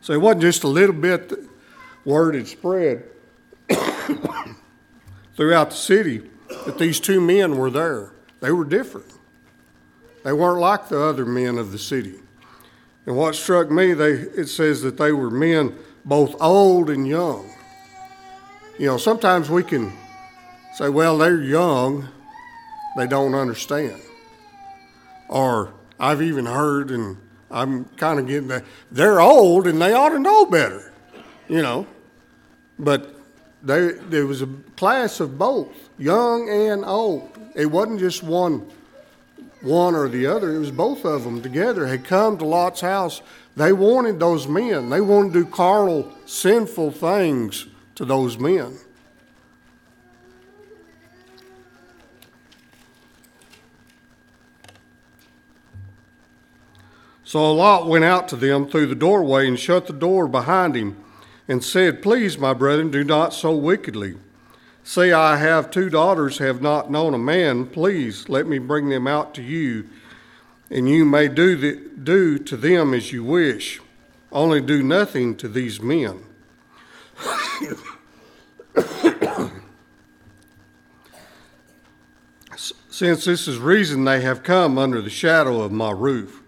So 0.00 0.14
it 0.14 0.22
wasn't 0.22 0.42
just 0.42 0.64
a 0.64 0.68
little 0.68 0.96
bit 0.96 1.30
word 2.04 2.34
had 2.34 2.46
spread 2.46 3.04
throughout 5.36 5.70
the 5.70 5.76
city 5.76 6.30
that 6.66 6.78
these 6.78 7.00
two 7.00 7.20
men 7.20 7.56
were 7.56 7.70
there. 7.70 8.12
They 8.40 8.52
were 8.52 8.64
different. 8.64 9.06
They 10.22 10.32
weren't 10.32 10.60
like 10.60 10.88
the 10.88 11.00
other 11.00 11.26
men 11.26 11.58
of 11.58 11.72
the 11.72 11.78
city. 11.78 12.14
And 13.06 13.16
what 13.16 13.34
struck 13.34 13.70
me, 13.70 13.92
they, 13.92 14.12
it 14.12 14.48
says 14.48 14.82
that 14.82 14.96
they 14.96 15.12
were 15.12 15.30
men 15.30 15.76
both 16.04 16.34
old 16.40 16.90
and 16.90 17.06
young. 17.06 17.50
You 18.78 18.86
know, 18.86 18.96
sometimes 18.96 19.50
we 19.50 19.62
can 19.62 19.92
say, 20.74 20.88
well, 20.88 21.18
they're 21.18 21.42
young, 21.42 22.08
they 22.96 23.06
don't 23.06 23.34
understand. 23.34 24.00
Or 25.28 25.74
I've 25.98 26.22
even 26.22 26.46
heard, 26.46 26.90
and 26.90 27.18
I'm 27.50 27.84
kind 27.96 28.18
of 28.18 28.26
getting 28.26 28.48
that, 28.48 28.64
they're 28.90 29.20
old 29.20 29.66
and 29.66 29.80
they 29.80 29.92
ought 29.92 30.10
to 30.10 30.18
know 30.18 30.46
better, 30.46 30.92
you 31.48 31.62
know. 31.62 31.86
But 32.78 33.14
they, 33.62 33.92
there 33.92 34.26
was 34.26 34.42
a 34.42 34.48
class 34.76 35.20
of 35.20 35.38
both, 35.38 35.68
young 35.98 36.48
and 36.48 36.84
old. 36.84 37.30
It 37.54 37.66
wasn't 37.66 38.00
just 38.00 38.22
one 38.22 38.70
one 39.64 39.94
or 39.94 40.08
the 40.08 40.26
other. 40.26 40.54
It 40.54 40.58
was 40.58 40.70
both 40.70 41.04
of 41.04 41.24
them 41.24 41.40
together 41.40 41.86
had 41.86 42.04
come 42.04 42.38
to 42.38 42.44
Lot's 42.44 42.82
house. 42.82 43.22
They 43.56 43.72
wanted 43.72 44.20
those 44.20 44.46
men. 44.46 44.90
They 44.90 45.00
wanted 45.00 45.32
to 45.32 45.44
do 45.44 45.50
carnal, 45.50 46.12
sinful 46.26 46.92
things 46.92 47.66
to 47.94 48.04
those 48.04 48.38
men. 48.38 48.76
So 57.24 57.52
Lot 57.52 57.88
went 57.88 58.04
out 58.04 58.28
to 58.28 58.36
them 58.36 58.68
through 58.68 58.86
the 58.86 58.94
doorway 58.94 59.48
and 59.48 59.58
shut 59.58 59.86
the 59.86 59.92
door 59.92 60.28
behind 60.28 60.76
him 60.76 61.03
and 61.48 61.62
said, 61.62 62.02
Please, 62.02 62.38
my 62.38 62.54
brethren, 62.54 62.90
do 62.90 63.04
not 63.04 63.34
so 63.34 63.54
wickedly. 63.54 64.16
Say, 64.82 65.12
I 65.12 65.36
have 65.36 65.70
two 65.70 65.88
daughters, 65.88 66.38
have 66.38 66.60
not 66.60 66.90
known 66.90 67.14
a 67.14 67.18
man. 67.18 67.66
Please 67.66 68.28
let 68.28 68.46
me 68.46 68.58
bring 68.58 68.88
them 68.88 69.06
out 69.06 69.34
to 69.34 69.42
you, 69.42 69.88
and 70.70 70.88
you 70.88 71.04
may 71.04 71.28
do, 71.28 71.56
the, 71.56 71.80
do 72.02 72.38
to 72.38 72.56
them 72.56 72.92
as 72.92 73.12
you 73.12 73.24
wish. 73.24 73.80
Only 74.30 74.60
do 74.60 74.82
nothing 74.82 75.36
to 75.36 75.48
these 75.48 75.80
men. 75.80 76.24
Since 82.90 83.24
this 83.24 83.48
is 83.48 83.58
reason 83.58 84.04
they 84.04 84.20
have 84.20 84.42
come 84.42 84.78
under 84.78 85.00
the 85.00 85.10
shadow 85.10 85.62
of 85.62 85.72
my 85.72 85.90
roof. 85.90 86.42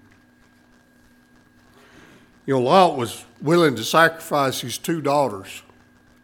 You 2.47 2.55
know, 2.55 2.61
Lot 2.61 2.97
was 2.97 3.25
willing 3.40 3.76
to 3.76 3.85
sacrifice 3.85 4.61
his 4.61 4.78
two 4.78 5.00
daughters 5.00 5.62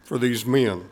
for 0.03 0.17
these 0.17 0.45
men. 0.45 0.83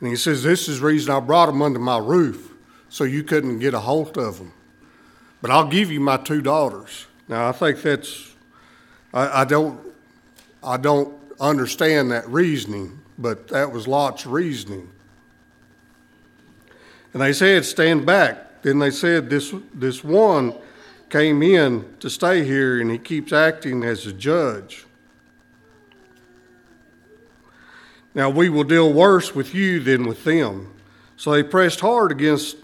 And 0.00 0.08
he 0.08 0.16
says, 0.16 0.42
This 0.42 0.68
is 0.68 0.80
the 0.80 0.86
reason 0.86 1.12
I 1.12 1.20
brought 1.20 1.46
them 1.46 1.62
under 1.62 1.78
my 1.78 1.98
roof, 1.98 2.52
so 2.88 3.04
you 3.04 3.22
couldn't 3.22 3.58
get 3.58 3.74
a 3.74 3.80
hold 3.80 4.16
of 4.16 4.38
them. 4.38 4.52
But 5.40 5.50
I'll 5.50 5.68
give 5.68 5.90
you 5.90 6.00
my 6.00 6.16
two 6.16 6.42
daughters. 6.42 7.06
Now, 7.28 7.48
I 7.48 7.52
think 7.52 7.82
that's, 7.82 8.34
I, 9.12 9.42
I 9.42 9.44
don't, 9.44 9.80
I 10.62 10.76
don't 10.76 11.14
understand 11.40 12.10
that 12.10 12.28
reasoning, 12.28 13.00
but 13.18 13.48
that 13.48 13.72
was 13.72 13.86
Lot's 13.86 14.26
reasoning. 14.26 14.90
And 17.12 17.22
they 17.22 17.32
said, 17.32 17.64
Stand 17.64 18.06
back. 18.06 18.62
Then 18.62 18.78
they 18.78 18.90
said, 18.90 19.30
This, 19.30 19.54
this 19.74 20.02
one 20.02 20.54
came 21.10 21.42
in 21.42 21.96
to 22.00 22.10
stay 22.10 22.44
here 22.44 22.80
and 22.80 22.90
he 22.90 22.98
keeps 22.98 23.32
acting 23.32 23.82
as 23.82 24.06
a 24.06 24.12
judge. 24.12 24.84
Now 28.14 28.30
we 28.30 28.48
will 28.48 28.64
deal 28.64 28.92
worse 28.92 29.34
with 29.34 29.54
you 29.54 29.80
than 29.80 30.06
with 30.06 30.24
them. 30.24 30.74
So 31.16 31.32
they 31.32 31.42
pressed 31.42 31.80
hard 31.80 32.10
against 32.12 32.56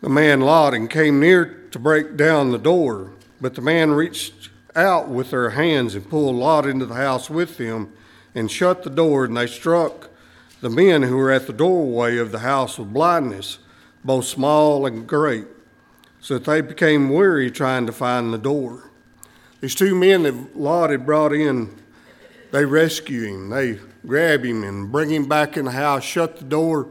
the 0.00 0.08
man 0.08 0.40
Lot 0.40 0.74
and 0.74 0.88
came 0.88 1.20
near 1.20 1.44
to 1.70 1.78
break 1.78 2.16
down 2.16 2.50
the 2.50 2.58
door. 2.58 3.12
But 3.40 3.54
the 3.54 3.62
man 3.62 3.92
reached 3.92 4.50
out 4.74 5.08
with 5.08 5.30
their 5.30 5.50
hands 5.50 5.94
and 5.94 6.08
pulled 6.08 6.36
Lot 6.36 6.66
into 6.66 6.86
the 6.86 6.94
house 6.94 7.28
with 7.28 7.58
them 7.58 7.92
and 8.34 8.50
shut 8.50 8.82
the 8.82 8.90
door. 8.90 9.24
And 9.24 9.36
they 9.36 9.46
struck 9.46 10.08
the 10.60 10.70
men 10.70 11.02
who 11.02 11.16
were 11.16 11.30
at 11.30 11.46
the 11.46 11.52
doorway 11.52 12.16
of 12.18 12.32
the 12.32 12.40
house 12.40 12.78
with 12.78 12.92
blindness, 12.92 13.58
both 14.04 14.26
small 14.26 14.86
and 14.86 15.06
great, 15.06 15.46
so 16.20 16.34
that 16.34 16.44
they 16.44 16.60
became 16.60 17.10
weary 17.10 17.50
trying 17.50 17.86
to 17.86 17.92
find 17.92 18.32
the 18.32 18.38
door. 18.38 18.90
These 19.60 19.74
two 19.74 19.94
men 19.94 20.22
that 20.22 20.56
Lot 20.56 20.90
had 20.90 21.04
brought 21.04 21.32
in, 21.32 21.74
they 22.50 22.64
rescue 22.64 23.22
him. 23.24 23.50
They 23.50 23.78
grab 24.06 24.44
him 24.44 24.64
and 24.64 24.90
bring 24.90 25.10
him 25.10 25.28
back 25.28 25.56
in 25.56 25.66
the 25.66 25.70
house, 25.70 26.04
shut 26.04 26.38
the 26.38 26.44
door, 26.44 26.88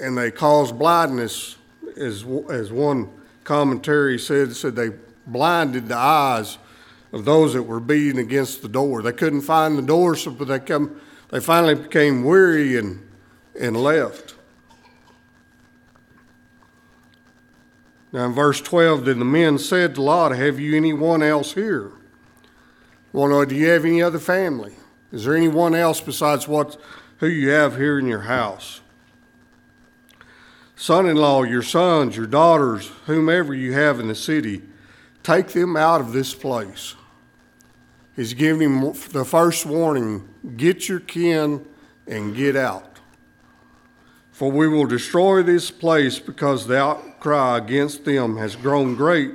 and 0.00 0.16
they 0.16 0.30
cause 0.30 0.72
blindness, 0.72 1.56
as, 1.96 2.24
as 2.50 2.72
one 2.72 3.10
commentary 3.44 4.18
said, 4.18 4.54
said 4.56 4.74
they 4.74 4.90
blinded 5.26 5.88
the 5.88 5.96
eyes 5.96 6.58
of 7.12 7.24
those 7.24 7.54
that 7.54 7.62
were 7.62 7.80
beating 7.80 8.18
against 8.18 8.62
the 8.62 8.68
door. 8.68 9.02
They 9.02 9.12
couldn't 9.12 9.42
find 9.42 9.78
the 9.78 9.82
door, 9.82 10.16
so 10.16 10.30
they 10.30 10.58
come. 10.58 11.00
They 11.30 11.40
finally 11.40 11.74
became 11.74 12.24
weary 12.24 12.76
and 12.76 13.00
and 13.58 13.76
left. 13.76 14.33
Now 18.14 18.26
in 18.26 18.32
verse 18.32 18.60
12, 18.60 19.06
then 19.06 19.18
the 19.18 19.24
men 19.24 19.58
said 19.58 19.96
to 19.96 20.02
Lot, 20.02 20.30
Have 20.30 20.60
you 20.60 20.76
anyone 20.76 21.20
else 21.20 21.54
here? 21.54 21.90
Well, 23.12 23.44
do 23.44 23.56
you 23.56 23.66
have 23.70 23.84
any 23.84 24.00
other 24.00 24.20
family? 24.20 24.72
Is 25.10 25.24
there 25.24 25.34
anyone 25.34 25.74
else 25.74 26.00
besides 26.00 26.46
what 26.46 26.76
who 27.18 27.26
you 27.26 27.50
have 27.50 27.76
here 27.76 27.98
in 27.98 28.06
your 28.06 28.20
house? 28.20 28.82
Son 30.76 31.08
in 31.08 31.16
law, 31.16 31.42
your 31.42 31.62
sons, 31.62 32.16
your 32.16 32.28
daughters, 32.28 32.92
whomever 33.06 33.52
you 33.52 33.72
have 33.72 33.98
in 33.98 34.06
the 34.06 34.14
city, 34.14 34.62
take 35.24 35.48
them 35.48 35.76
out 35.76 36.00
of 36.00 36.12
this 36.12 36.34
place. 36.34 36.94
He's 38.14 38.32
giving 38.32 38.62
him 38.62 38.92
the 39.10 39.24
first 39.24 39.66
warning 39.66 40.28
get 40.56 40.88
your 40.88 41.00
kin 41.00 41.66
and 42.06 42.36
get 42.36 42.54
out. 42.54 43.00
For 44.30 44.52
we 44.52 44.68
will 44.68 44.86
destroy 44.86 45.42
this 45.42 45.72
place 45.72 46.20
because 46.20 46.68
the 46.68 47.13
outcry 47.24 47.56
against 47.56 48.04
them 48.04 48.36
has 48.36 48.54
grown 48.54 48.94
great 48.94 49.32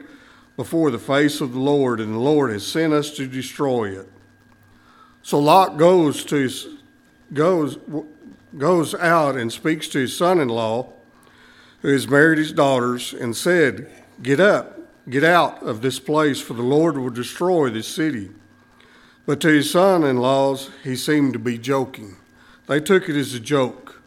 before 0.55 0.91
the 0.91 1.00
face 1.00 1.41
of 1.41 1.53
the 1.53 1.60
Lord, 1.60 2.00
and 2.00 2.13
the 2.13 2.19
Lord 2.19 2.51
has 2.51 2.65
sent 2.65 2.93
us 2.93 3.10
to 3.12 3.25
destroy 3.25 3.98
it. 4.00 4.08
So 5.24 5.39
Lot 5.39 5.77
goes 5.77 6.24
to 6.25 6.50
goes 7.34 7.77
goes 8.58 8.96
out 8.96 9.36
and 9.36 9.51
speaks 9.51 9.88
to 9.89 10.00
his 10.00 10.15
son-in-law, 10.15 10.91
who 11.81 11.88
has 11.88 12.08
married 12.08 12.39
his 12.39 12.51
daughters, 12.51 13.13
and 13.13 13.36
said, 13.36 13.89
"Get 14.22 14.39
up, 14.39 14.79
get 15.10 15.24
out 15.24 15.63
of 15.63 15.81
this 15.81 16.00
place, 16.00 16.39
for 16.39 16.53
the 16.53 16.62
Lord 16.62 16.98
will 16.98 17.10
destroy 17.10 17.69
this 17.69 17.88
city." 17.88 18.29
But 19.25 19.39
to 19.41 19.48
his 19.48 19.72
son-in-laws, 19.72 20.69
he 20.84 20.96
seemed 20.96 21.34
to 21.34 21.39
be 21.39 21.58
joking. 21.58 22.17
They 22.67 22.79
took 22.79 23.10
it 23.10 23.15
as 23.15 23.34
a 23.34 23.39
joke 23.39 24.01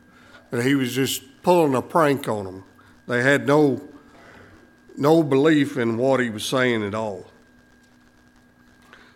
that 0.51 0.65
he 0.65 0.75
was 0.75 0.93
just 0.93 1.43
pulling 1.43 1.75
a 1.75 1.83
prank 1.83 2.29
on 2.29 2.45
them. 2.45 2.65
They 3.07 3.23
had 3.23 3.47
no 3.47 3.89
no 4.97 5.23
belief 5.23 5.77
in 5.77 5.97
what 5.97 6.21
he 6.21 6.31
was 6.31 6.45
saying 6.45 6.83
at 6.85 6.95
all. 6.95 7.27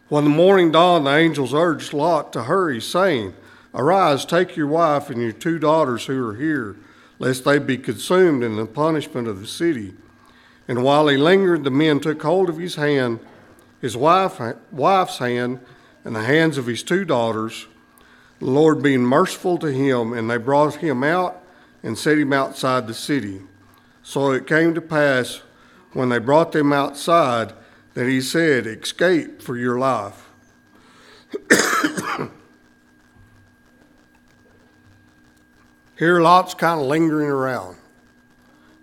When 0.08 0.24
the 0.24 0.30
morning 0.30 0.70
dawned, 0.72 1.06
the 1.06 1.14
angels 1.14 1.52
urged 1.52 1.92
Lot 1.92 2.32
to 2.32 2.44
hurry, 2.44 2.80
saying, 2.80 3.34
Arise, 3.74 4.24
take 4.24 4.56
your 4.56 4.68
wife 4.68 5.10
and 5.10 5.20
your 5.20 5.32
two 5.32 5.58
daughters 5.58 6.06
who 6.06 6.26
are 6.26 6.34
here, 6.34 6.76
lest 7.18 7.44
they 7.44 7.58
be 7.58 7.76
consumed 7.76 8.42
in 8.42 8.56
the 8.56 8.66
punishment 8.66 9.28
of 9.28 9.40
the 9.40 9.46
city. 9.46 9.94
And 10.68 10.82
while 10.82 11.08
he 11.08 11.16
lingered, 11.16 11.64
the 11.64 11.70
men 11.70 12.00
took 12.00 12.22
hold 12.22 12.48
of 12.48 12.58
his 12.58 12.76
hand, 12.76 13.20
his 13.80 13.96
wife, 13.96 14.40
wife's 14.70 15.18
hand, 15.18 15.60
and 16.04 16.14
the 16.14 16.24
hands 16.24 16.56
of 16.56 16.66
his 16.66 16.82
two 16.82 17.04
daughters, 17.04 17.66
the 18.38 18.46
Lord 18.46 18.82
being 18.82 19.02
merciful 19.02 19.58
to 19.58 19.72
him, 19.72 20.12
and 20.12 20.30
they 20.30 20.36
brought 20.36 20.76
him 20.76 21.02
out 21.02 21.42
and 21.82 21.98
set 21.98 22.18
him 22.18 22.32
outside 22.32 22.86
the 22.86 22.94
city. 22.94 23.42
So 24.06 24.30
it 24.30 24.46
came 24.46 24.72
to 24.76 24.80
pass 24.80 25.42
when 25.92 26.10
they 26.10 26.20
brought 26.20 26.52
them 26.52 26.72
outside 26.72 27.52
that 27.94 28.06
he 28.06 28.20
said, 28.20 28.64
Escape 28.64 29.42
for 29.42 29.56
your 29.56 29.80
life. 29.80 30.30
Here, 35.98 36.20
Lot's 36.20 36.54
kind 36.54 36.80
of 36.80 36.86
lingering 36.86 37.28
around, 37.28 37.78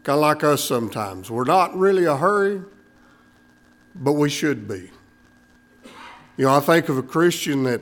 kind 0.04 0.18
of 0.18 0.22
like 0.24 0.44
us 0.44 0.62
sometimes. 0.62 1.32
We're 1.32 1.46
not 1.46 1.74
really 1.74 2.04
a 2.04 2.18
hurry, 2.18 2.62
but 3.96 4.12
we 4.14 4.30
should 4.30 4.68
be. 4.68 4.92
You 6.36 6.48
know, 6.48 6.56
I 6.56 6.60
think 6.60 6.90
of 6.90 6.98
a 6.98 7.04
Christian 7.04 7.64
that, 7.64 7.80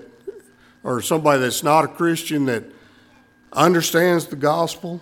or 0.84 1.02
somebody 1.02 1.42
that's 1.42 1.64
not 1.64 1.86
a 1.86 1.88
Christian 1.88 2.46
that 2.46 2.66
understands 3.52 4.28
the 4.28 4.36
gospel. 4.36 5.02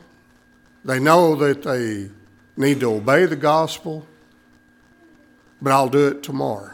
They 0.85 1.01
know 1.01 1.35
that 1.35 1.63
they 1.63 2.11
need 2.59 2.79
to 2.81 2.93
obey 2.93 3.25
the 3.25 3.35
gospel 3.35 4.05
but 5.61 5.71
I'll 5.71 5.89
do 5.89 6.07
it 6.07 6.23
tomorrow. 6.23 6.73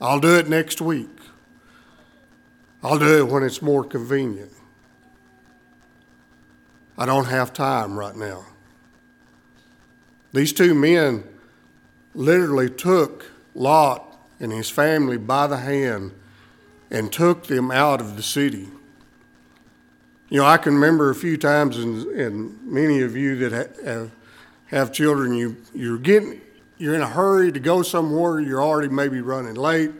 I'll 0.00 0.20
do 0.20 0.36
it 0.36 0.48
next 0.48 0.80
week. 0.80 1.08
I'll 2.82 2.98
do 2.98 3.18
it 3.18 3.28
when 3.28 3.42
it's 3.42 3.60
more 3.60 3.84
convenient. 3.84 4.52
I 6.96 7.06
don't 7.06 7.26
have 7.26 7.52
time 7.52 7.98
right 7.98 8.16
now. 8.16 8.46
These 10.32 10.52
two 10.52 10.74
men 10.74 11.24
literally 12.14 12.70
took 12.70 13.30
Lot 13.54 14.18
and 14.38 14.52
his 14.52 14.70
family 14.70 15.16
by 15.16 15.46
the 15.46 15.58
hand 15.58 16.12
and 16.90 17.12
took 17.12 17.46
them 17.46 17.70
out 17.70 18.00
of 18.00 18.16
the 18.16 18.22
city. 18.22 18.68
You 20.28 20.40
know, 20.40 20.46
I 20.46 20.56
can 20.56 20.74
remember 20.74 21.10
a 21.10 21.14
few 21.14 21.36
times, 21.36 21.76
and, 21.76 22.64
many 22.64 23.02
of 23.02 23.16
you 23.16 23.36
that 23.48 23.76
have, 23.84 24.10
have 24.70 24.92
children, 24.92 25.34
you, 25.34 25.56
you're 25.74 25.98
getting, 25.98 26.40
you're 26.78 26.94
in 26.94 27.02
a 27.02 27.08
hurry 27.08 27.50
to 27.52 27.60
go 27.60 27.82
somewhere, 27.82 28.40
you're 28.40 28.62
already 28.62 28.88
maybe 28.88 29.20
running 29.20 29.54
late, 29.54 29.90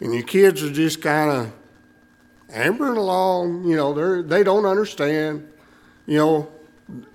and 0.00 0.14
your 0.14 0.22
kids 0.22 0.62
are 0.62 0.72
just 0.72 1.02
kind 1.02 1.30
of 1.30 1.52
ambering 2.50 2.96
along. 2.96 3.64
You 3.64 3.76
know, 3.76 3.92
they're, 3.92 4.22
they 4.22 4.42
don't 4.42 4.64
understand. 4.64 5.46
You 6.06 6.16
know, 6.16 6.48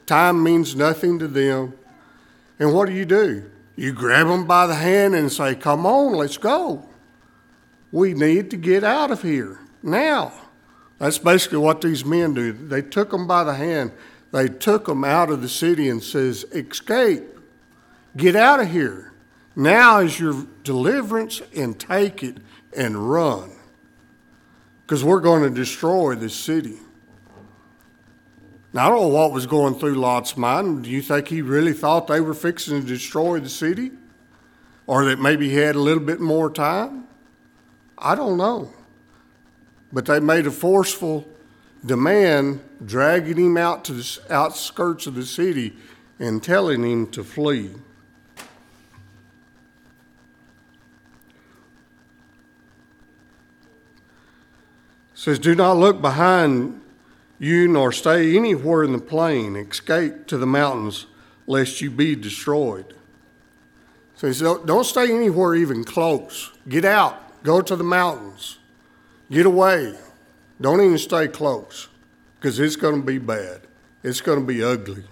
time 0.05 0.43
means 0.43 0.75
nothing 0.75 1.19
to 1.19 1.27
them. 1.27 1.73
And 2.59 2.73
what 2.73 2.87
do 2.87 2.93
you 2.93 3.05
do? 3.05 3.49
You 3.75 3.93
grab 3.93 4.27
them 4.27 4.45
by 4.45 4.67
the 4.67 4.75
hand 4.75 5.15
and 5.15 5.31
say, 5.31 5.55
Come 5.55 5.85
on, 5.85 6.13
let's 6.13 6.37
go. 6.37 6.87
We 7.91 8.13
need 8.13 8.51
to 8.51 8.57
get 8.57 8.83
out 8.83 9.11
of 9.11 9.21
here 9.21 9.59
now. 9.81 10.33
That's 10.99 11.17
basically 11.17 11.57
what 11.57 11.81
these 11.81 12.05
men 12.05 12.35
do. 12.35 12.53
They 12.53 12.83
took 12.83 13.09
them 13.09 13.25
by 13.25 13.43
the 13.43 13.55
hand. 13.55 13.91
They 14.31 14.47
took 14.47 14.85
them 14.85 15.03
out 15.03 15.29
of 15.29 15.41
the 15.41 15.49
city 15.49 15.89
and 15.89 16.01
says, 16.01 16.45
"Escape. 16.51 17.23
Get 18.15 18.35
out 18.35 18.59
of 18.59 18.71
here. 18.71 19.13
Now 19.55 19.99
is 19.99 20.19
your 20.19 20.47
deliverance 20.63 21.41
and 21.55 21.77
take 21.77 22.23
it 22.23 22.37
and 22.75 23.11
run. 23.11 23.51
Because 24.81 25.03
we're 25.03 25.19
going 25.19 25.43
to 25.43 25.49
destroy 25.49 26.15
this 26.15 26.33
city. 26.33 26.77
Now, 28.73 28.87
I 28.87 28.89
don't 28.89 29.01
know 29.01 29.07
what 29.09 29.33
was 29.33 29.47
going 29.47 29.75
through 29.75 29.95
Lot's 29.95 30.37
mind. 30.37 30.85
Do 30.85 30.89
you 30.89 31.01
think 31.01 31.27
he 31.27 31.41
really 31.41 31.73
thought 31.73 32.07
they 32.07 32.21
were 32.21 32.33
fixing 32.33 32.81
to 32.81 32.87
destroy 32.87 33.39
the 33.39 33.49
city? 33.49 33.91
Or 34.87 35.05
that 35.05 35.19
maybe 35.19 35.49
he 35.49 35.55
had 35.55 35.75
a 35.75 35.79
little 35.79 36.03
bit 36.03 36.21
more 36.21 36.49
time? 36.49 37.05
I 37.97 38.15
don't 38.15 38.37
know. 38.37 38.73
But 39.91 40.05
they 40.05 40.21
made 40.21 40.47
a 40.47 40.51
forceful 40.51 41.27
demand, 41.85 42.61
dragging 42.83 43.37
him 43.37 43.57
out 43.57 43.85
to 43.85 43.93
the 43.93 44.19
outskirts 44.29 45.07
of 45.07 45.15
the 45.15 45.25
city 45.25 45.73
and 46.19 46.43
telling 46.43 46.83
him 46.83 47.07
to 47.07 47.23
flee. 47.23 47.71
says, 55.13 55.37
Do 55.37 55.53
not 55.53 55.77
look 55.77 56.01
behind 56.01 56.81
you 57.37 57.67
nor 57.67 57.91
stay 57.91 58.35
anywhere 58.35 58.83
in 58.83 58.91
the 58.91 58.97
plain. 58.97 59.55
Escape 59.55 60.25
to 60.25 60.35
the 60.35 60.47
mountains, 60.47 61.05
lest 61.45 61.79
you 61.79 61.91
be 61.91 62.15
destroyed. 62.15 62.95
So 64.15 64.25
he 64.25 64.33
says, 64.33 64.57
Don't 64.65 64.83
stay 64.83 65.13
anywhere 65.13 65.53
even 65.53 65.83
close. 65.83 66.51
Get 66.67 66.85
out. 66.85 67.43
Go 67.43 67.61
to 67.61 67.75
the 67.75 67.83
mountains. 67.83 68.57
Get 69.29 69.45
away. 69.45 69.95
Don't 70.59 70.81
even 70.81 70.97
stay 70.97 71.27
close 71.27 71.87
because 72.41 72.59
it's 72.59 72.75
going 72.75 72.99
to 72.99 73.05
be 73.05 73.19
bad. 73.19 73.61
It's 74.01 74.19
going 74.19 74.39
to 74.39 74.45
be 74.45 74.63
ugly. 74.63 75.03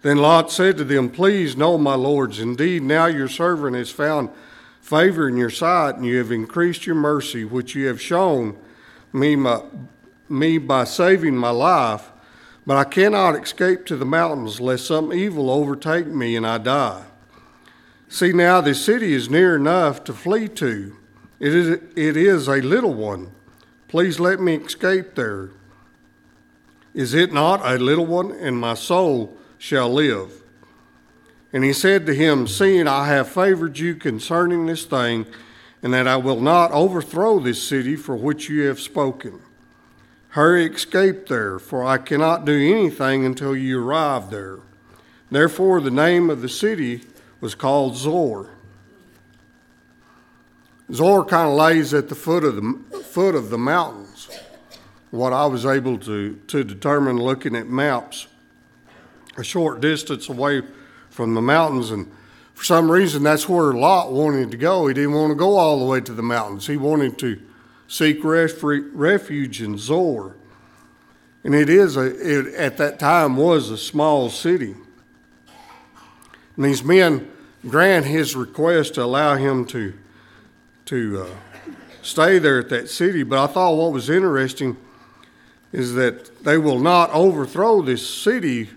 Then 0.00 0.16
Lot 0.16 0.50
said 0.50 0.78
to 0.78 0.84
them, 0.84 1.10
Please 1.10 1.58
know, 1.58 1.76
my 1.76 1.94
lords, 1.94 2.40
indeed 2.40 2.82
now 2.82 3.04
your 3.04 3.28
servant 3.28 3.76
has 3.76 3.90
found 3.90 4.30
favor 4.80 5.28
in 5.28 5.36
your 5.36 5.50
sight, 5.50 5.96
and 5.96 6.06
you 6.06 6.16
have 6.16 6.32
increased 6.32 6.86
your 6.86 6.94
mercy, 6.94 7.44
which 7.44 7.74
you 7.74 7.86
have 7.88 8.00
shown 8.00 8.56
me, 9.12 9.36
my, 9.36 9.60
me 10.30 10.56
by 10.56 10.84
saving 10.84 11.36
my 11.36 11.50
life. 11.50 12.10
But 12.64 12.78
I 12.78 12.84
cannot 12.84 13.36
escape 13.36 13.84
to 13.86 13.96
the 13.96 14.06
mountains, 14.06 14.58
lest 14.58 14.86
some 14.86 15.12
evil 15.12 15.50
overtake 15.50 16.06
me 16.06 16.34
and 16.34 16.46
I 16.46 16.56
die. 16.56 17.04
See, 18.08 18.32
now 18.32 18.62
the 18.62 18.74
city 18.74 19.12
is 19.12 19.28
near 19.28 19.54
enough 19.56 20.02
to 20.04 20.14
flee 20.14 20.48
to. 20.48 20.96
It 21.40 21.54
is, 21.54 21.68
it 21.68 22.16
is 22.16 22.48
a 22.48 22.62
little 22.62 22.94
one. 22.94 23.32
Please 23.86 24.18
let 24.18 24.40
me 24.40 24.54
escape 24.54 25.14
there. 25.14 25.50
Is 26.98 27.14
it 27.14 27.32
not 27.32 27.60
a 27.64 27.78
little 27.78 28.06
one? 28.06 28.32
And 28.32 28.58
my 28.58 28.74
soul 28.74 29.38
shall 29.56 29.88
live. 29.88 30.42
And 31.52 31.62
he 31.62 31.72
said 31.72 32.06
to 32.06 32.12
him, 32.12 32.48
Seeing 32.48 32.88
I 32.88 33.06
have 33.06 33.28
favored 33.28 33.78
you 33.78 33.94
concerning 33.94 34.66
this 34.66 34.84
thing, 34.84 35.24
and 35.80 35.94
that 35.94 36.08
I 36.08 36.16
will 36.16 36.40
not 36.40 36.72
overthrow 36.72 37.38
this 37.38 37.62
city 37.62 37.94
for 37.94 38.16
which 38.16 38.48
you 38.48 38.62
have 38.62 38.80
spoken. 38.80 39.38
Hurry, 40.30 40.66
escape 40.66 41.28
there, 41.28 41.60
for 41.60 41.84
I 41.84 41.98
cannot 41.98 42.44
do 42.44 42.58
anything 42.58 43.24
until 43.24 43.54
you 43.56 43.80
arrive 43.80 44.30
there. 44.30 44.58
Therefore, 45.30 45.80
the 45.80 45.92
name 45.92 46.28
of 46.30 46.42
the 46.42 46.48
city 46.48 47.04
was 47.40 47.54
called 47.54 47.96
Zoar. 47.96 48.50
Zoar 50.92 51.24
kind 51.24 51.48
of 51.48 51.54
lays 51.54 51.94
at 51.94 52.08
the 52.08 52.16
foot 52.16 52.42
of 52.42 52.56
the 52.56 52.98
foot 53.04 53.36
of 53.36 53.50
the 53.50 53.58
mountains. 53.58 54.28
What 55.10 55.32
I 55.32 55.46
was 55.46 55.64
able 55.64 55.98
to, 55.98 56.34
to 56.48 56.64
determine 56.64 57.16
looking 57.16 57.56
at 57.56 57.66
maps, 57.66 58.26
a 59.36 59.44
short 59.44 59.80
distance 59.80 60.28
away 60.28 60.62
from 61.08 61.34
the 61.34 61.40
mountains, 61.40 61.90
and 61.90 62.10
for 62.54 62.64
some 62.64 62.90
reason 62.90 63.22
that's 63.22 63.48
where 63.48 63.72
Lot 63.72 64.12
wanted 64.12 64.50
to 64.50 64.56
go. 64.56 64.86
He 64.86 64.94
didn't 64.94 65.12
want 65.12 65.30
to 65.30 65.34
go 65.34 65.56
all 65.56 65.78
the 65.78 65.84
way 65.84 66.00
to 66.00 66.12
the 66.12 66.22
mountains. 66.22 66.66
He 66.66 66.76
wanted 66.76 67.18
to 67.20 67.40
seek 67.86 68.22
refuge 68.22 69.62
in 69.62 69.78
Zoar, 69.78 70.36
and 71.42 71.54
it 71.54 71.70
is 71.70 71.96
a 71.96 72.04
it, 72.04 72.54
at 72.54 72.76
that 72.76 72.98
time 72.98 73.36
was 73.36 73.70
a 73.70 73.78
small 73.78 74.28
city. 74.28 74.74
And 76.56 76.64
these 76.64 76.84
men 76.84 77.30
grant 77.66 78.04
his 78.04 78.36
request 78.36 78.94
to 78.94 79.04
allow 79.04 79.36
him 79.36 79.64
to 79.66 79.94
to 80.86 81.22
uh, 81.22 81.70
stay 82.02 82.38
there 82.38 82.58
at 82.58 82.68
that 82.68 82.90
city. 82.90 83.22
But 83.22 83.42
I 83.42 83.46
thought 83.52 83.76
what 83.76 83.92
was 83.92 84.10
interesting 84.10 84.76
is 85.72 85.94
that 85.94 86.44
they 86.44 86.58
will 86.58 86.78
not 86.78 87.10
overthrow 87.10 87.82
this 87.82 88.08
city 88.08 88.70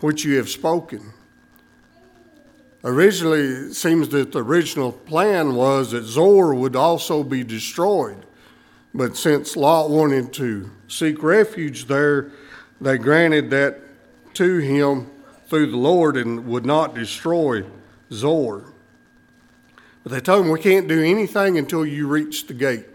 which 0.00 0.24
you 0.24 0.36
have 0.36 0.48
spoken. 0.48 1.12
Originally, 2.84 3.40
it 3.40 3.74
seems 3.74 4.08
that 4.08 4.32
the 4.32 4.42
original 4.42 4.90
plan 4.90 5.54
was 5.54 5.92
that 5.92 6.02
Zoar 6.02 6.54
would 6.54 6.74
also 6.74 7.22
be 7.22 7.44
destroyed. 7.44 8.26
But 8.92 9.16
since 9.16 9.56
Lot 9.56 9.88
wanted 9.88 10.32
to 10.34 10.70
seek 10.88 11.22
refuge 11.22 11.86
there, 11.86 12.30
they 12.80 12.98
granted 12.98 13.50
that 13.50 13.80
to 14.34 14.58
him 14.58 15.08
through 15.46 15.70
the 15.70 15.76
Lord 15.76 16.16
and 16.16 16.46
would 16.46 16.66
not 16.66 16.94
destroy 16.94 17.64
Zoar. 18.10 18.64
But 20.02 20.12
they 20.12 20.20
told 20.20 20.44
him, 20.44 20.52
We 20.52 20.60
can't 20.60 20.88
do 20.88 21.02
anything 21.02 21.58
until 21.58 21.86
you 21.86 22.08
reach 22.08 22.46
the 22.46 22.54
gate. 22.54 22.86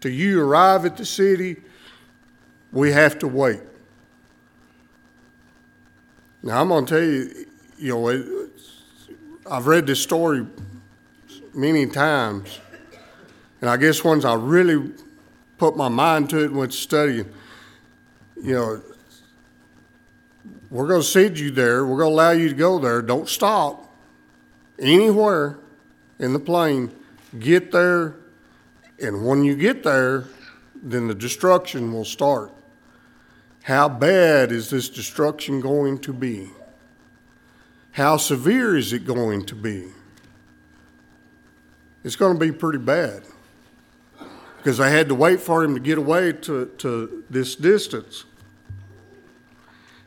Till 0.00 0.12
you 0.12 0.42
arrive 0.42 0.84
at 0.84 0.96
the 0.96 1.04
city, 1.04 1.56
we 2.72 2.90
have 2.90 3.18
to 3.20 3.28
wait. 3.28 3.60
Now, 6.42 6.60
I'm 6.60 6.68
going 6.68 6.86
to 6.86 6.90
tell 6.90 7.04
you, 7.04 7.46
you 7.78 7.92
know, 7.94 8.48
I've 9.48 9.66
read 9.66 9.86
this 9.86 10.00
story 10.00 10.46
many 11.54 11.86
times, 11.86 12.58
and 13.60 13.70
I 13.70 13.76
guess 13.76 14.02
once 14.02 14.24
I 14.24 14.34
really 14.34 14.92
put 15.58 15.76
my 15.76 15.88
mind 15.88 16.30
to 16.30 16.38
it 16.38 16.46
and 16.46 16.56
went 16.56 16.72
studying, 16.72 17.28
you 18.42 18.54
know, 18.54 18.82
we're 20.70 20.88
going 20.88 21.02
to 21.02 21.06
send 21.06 21.38
you 21.38 21.50
there. 21.50 21.84
We're 21.84 21.98
going 21.98 22.10
to 22.10 22.14
allow 22.14 22.30
you 22.30 22.48
to 22.48 22.54
go 22.54 22.78
there. 22.78 23.02
Don't 23.02 23.28
stop 23.28 23.94
anywhere 24.78 25.58
in 26.18 26.32
the 26.32 26.40
plain. 26.40 26.90
Get 27.38 27.70
there, 27.70 28.16
and 29.00 29.24
when 29.24 29.44
you 29.44 29.54
get 29.54 29.82
there, 29.84 30.24
then 30.82 31.06
the 31.06 31.14
destruction 31.14 31.92
will 31.92 32.04
start. 32.04 32.51
How 33.62 33.88
bad 33.88 34.50
is 34.50 34.70
this 34.70 34.88
destruction 34.88 35.60
going 35.60 35.98
to 36.00 36.12
be? 36.12 36.50
How 37.92 38.16
severe 38.16 38.76
is 38.76 38.92
it 38.92 39.04
going 39.04 39.44
to 39.46 39.54
be? 39.54 39.88
It's 42.02 42.16
going 42.16 42.34
to 42.34 42.40
be 42.40 42.50
pretty 42.50 42.78
bad 42.78 43.22
because 44.56 44.78
they 44.78 44.90
had 44.90 45.08
to 45.08 45.14
wait 45.14 45.40
for 45.40 45.62
him 45.62 45.74
to 45.74 45.80
get 45.80 45.98
away 45.98 46.32
to, 46.32 46.66
to 46.78 47.24
this 47.30 47.54
distance. 47.54 48.24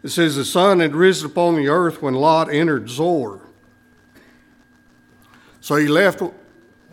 It 0.04 0.10
says, 0.10 0.36
The 0.36 0.46
sun 0.46 0.80
had 0.82 0.96
risen 0.96 1.32
upon 1.32 1.56
the 1.56 1.70
earth 1.70 2.02
when 2.02 2.13
Lot 2.13 2.54
entered 2.54 2.89
Zoar. 2.89 3.41
So 5.62 5.76
he 5.78 5.88
left 5.88 6.22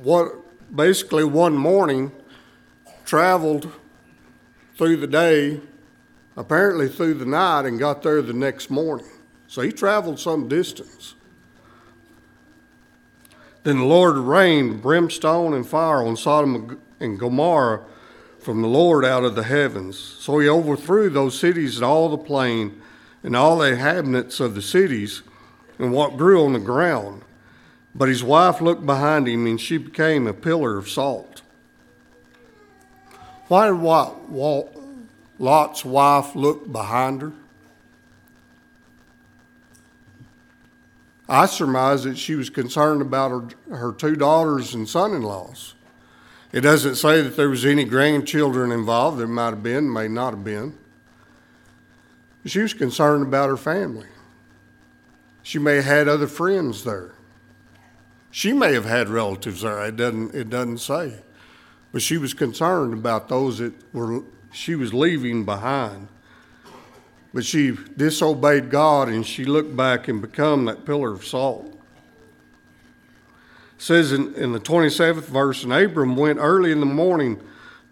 what 0.02 0.32
basically 0.74 1.24
one 1.24 1.56
morning, 1.56 2.12
traveled 3.04 3.70
through 4.76 4.96
the 4.98 5.06
day 5.06 5.60
apparently 6.36 6.88
through 6.88 7.14
the 7.14 7.26
night 7.26 7.66
and 7.66 7.78
got 7.78 8.02
there 8.02 8.22
the 8.22 8.32
next 8.32 8.70
morning. 8.70 9.06
So 9.46 9.62
he 9.62 9.72
traveled 9.72 10.18
some 10.18 10.48
distance. 10.48 11.14
Then 13.64 13.78
the 13.78 13.84
Lord 13.84 14.16
rained 14.16 14.82
brimstone 14.82 15.54
and 15.54 15.66
fire 15.66 16.02
on 16.02 16.16
Sodom 16.16 16.80
and 16.98 17.18
Gomorrah 17.18 17.84
from 18.40 18.60
the 18.60 18.68
Lord 18.68 19.04
out 19.04 19.24
of 19.24 19.36
the 19.36 19.44
heavens. 19.44 19.98
So 19.98 20.38
he 20.38 20.48
overthrew 20.48 21.10
those 21.10 21.38
cities 21.38 21.76
and 21.76 21.84
all 21.84 22.08
the 22.08 22.18
plain 22.18 22.80
and 23.22 23.36
all 23.36 23.58
the 23.58 23.72
inhabitants 23.72 24.40
of 24.40 24.54
the 24.54 24.62
cities 24.62 25.22
and 25.78 25.92
what 25.92 26.16
grew 26.16 26.44
on 26.44 26.54
the 26.54 26.58
ground. 26.58 27.22
But 27.94 28.08
his 28.08 28.24
wife 28.24 28.60
looked 28.60 28.84
behind 28.84 29.28
him 29.28 29.46
and 29.46 29.60
she 29.60 29.76
became 29.78 30.26
a 30.26 30.32
pillar 30.32 30.76
of 30.76 30.88
salt. 30.88 31.42
Why 33.48 33.66
did 33.66 33.78
Walt, 33.78 34.81
Lot's 35.42 35.84
wife 35.84 36.36
looked 36.36 36.70
behind 36.70 37.20
her. 37.20 37.32
I 41.28 41.46
surmise 41.46 42.04
that 42.04 42.16
she 42.16 42.36
was 42.36 42.48
concerned 42.48 43.02
about 43.02 43.52
her, 43.68 43.76
her 43.76 43.92
two 43.92 44.14
daughters 44.14 44.72
and 44.72 44.88
son 44.88 45.14
in 45.14 45.22
laws. 45.22 45.74
It 46.52 46.60
doesn't 46.60 46.94
say 46.94 47.22
that 47.22 47.34
there 47.34 47.48
was 47.48 47.64
any 47.64 47.82
grandchildren 47.84 48.70
involved. 48.70 49.18
There 49.18 49.26
might 49.26 49.50
have 49.50 49.64
been, 49.64 49.92
may 49.92 50.06
not 50.06 50.32
have 50.32 50.44
been. 50.44 50.78
She 52.46 52.60
was 52.60 52.72
concerned 52.72 53.26
about 53.26 53.48
her 53.48 53.56
family. 53.56 54.06
She 55.42 55.58
may 55.58 55.76
have 55.76 55.86
had 55.86 56.06
other 56.06 56.28
friends 56.28 56.84
there. 56.84 57.14
She 58.30 58.52
may 58.52 58.74
have 58.74 58.84
had 58.84 59.08
relatives 59.08 59.62
there. 59.62 59.84
It 59.86 59.96
doesn't, 59.96 60.36
it 60.36 60.50
doesn't 60.50 60.78
say. 60.78 61.18
But 61.90 62.00
she 62.00 62.16
was 62.16 62.32
concerned 62.32 62.94
about 62.94 63.28
those 63.28 63.58
that 63.58 63.74
were 63.92 64.22
she 64.52 64.74
was 64.74 64.94
leaving 64.94 65.44
behind. 65.44 66.08
But 67.34 67.44
she 67.44 67.76
disobeyed 67.96 68.70
God 68.70 69.08
and 69.08 69.26
she 69.26 69.44
looked 69.44 69.76
back 69.76 70.06
and 70.08 70.20
become 70.20 70.66
that 70.66 70.84
pillar 70.84 71.12
of 71.12 71.24
salt. 71.24 71.66
It 73.76 73.82
says 73.82 74.12
in, 74.12 74.34
in 74.34 74.52
the 74.52 74.60
27th 74.60 75.24
verse, 75.24 75.64
and 75.64 75.72
Abram 75.72 76.14
went 76.16 76.38
early 76.38 76.70
in 76.70 76.80
the 76.80 76.86
morning 76.86 77.40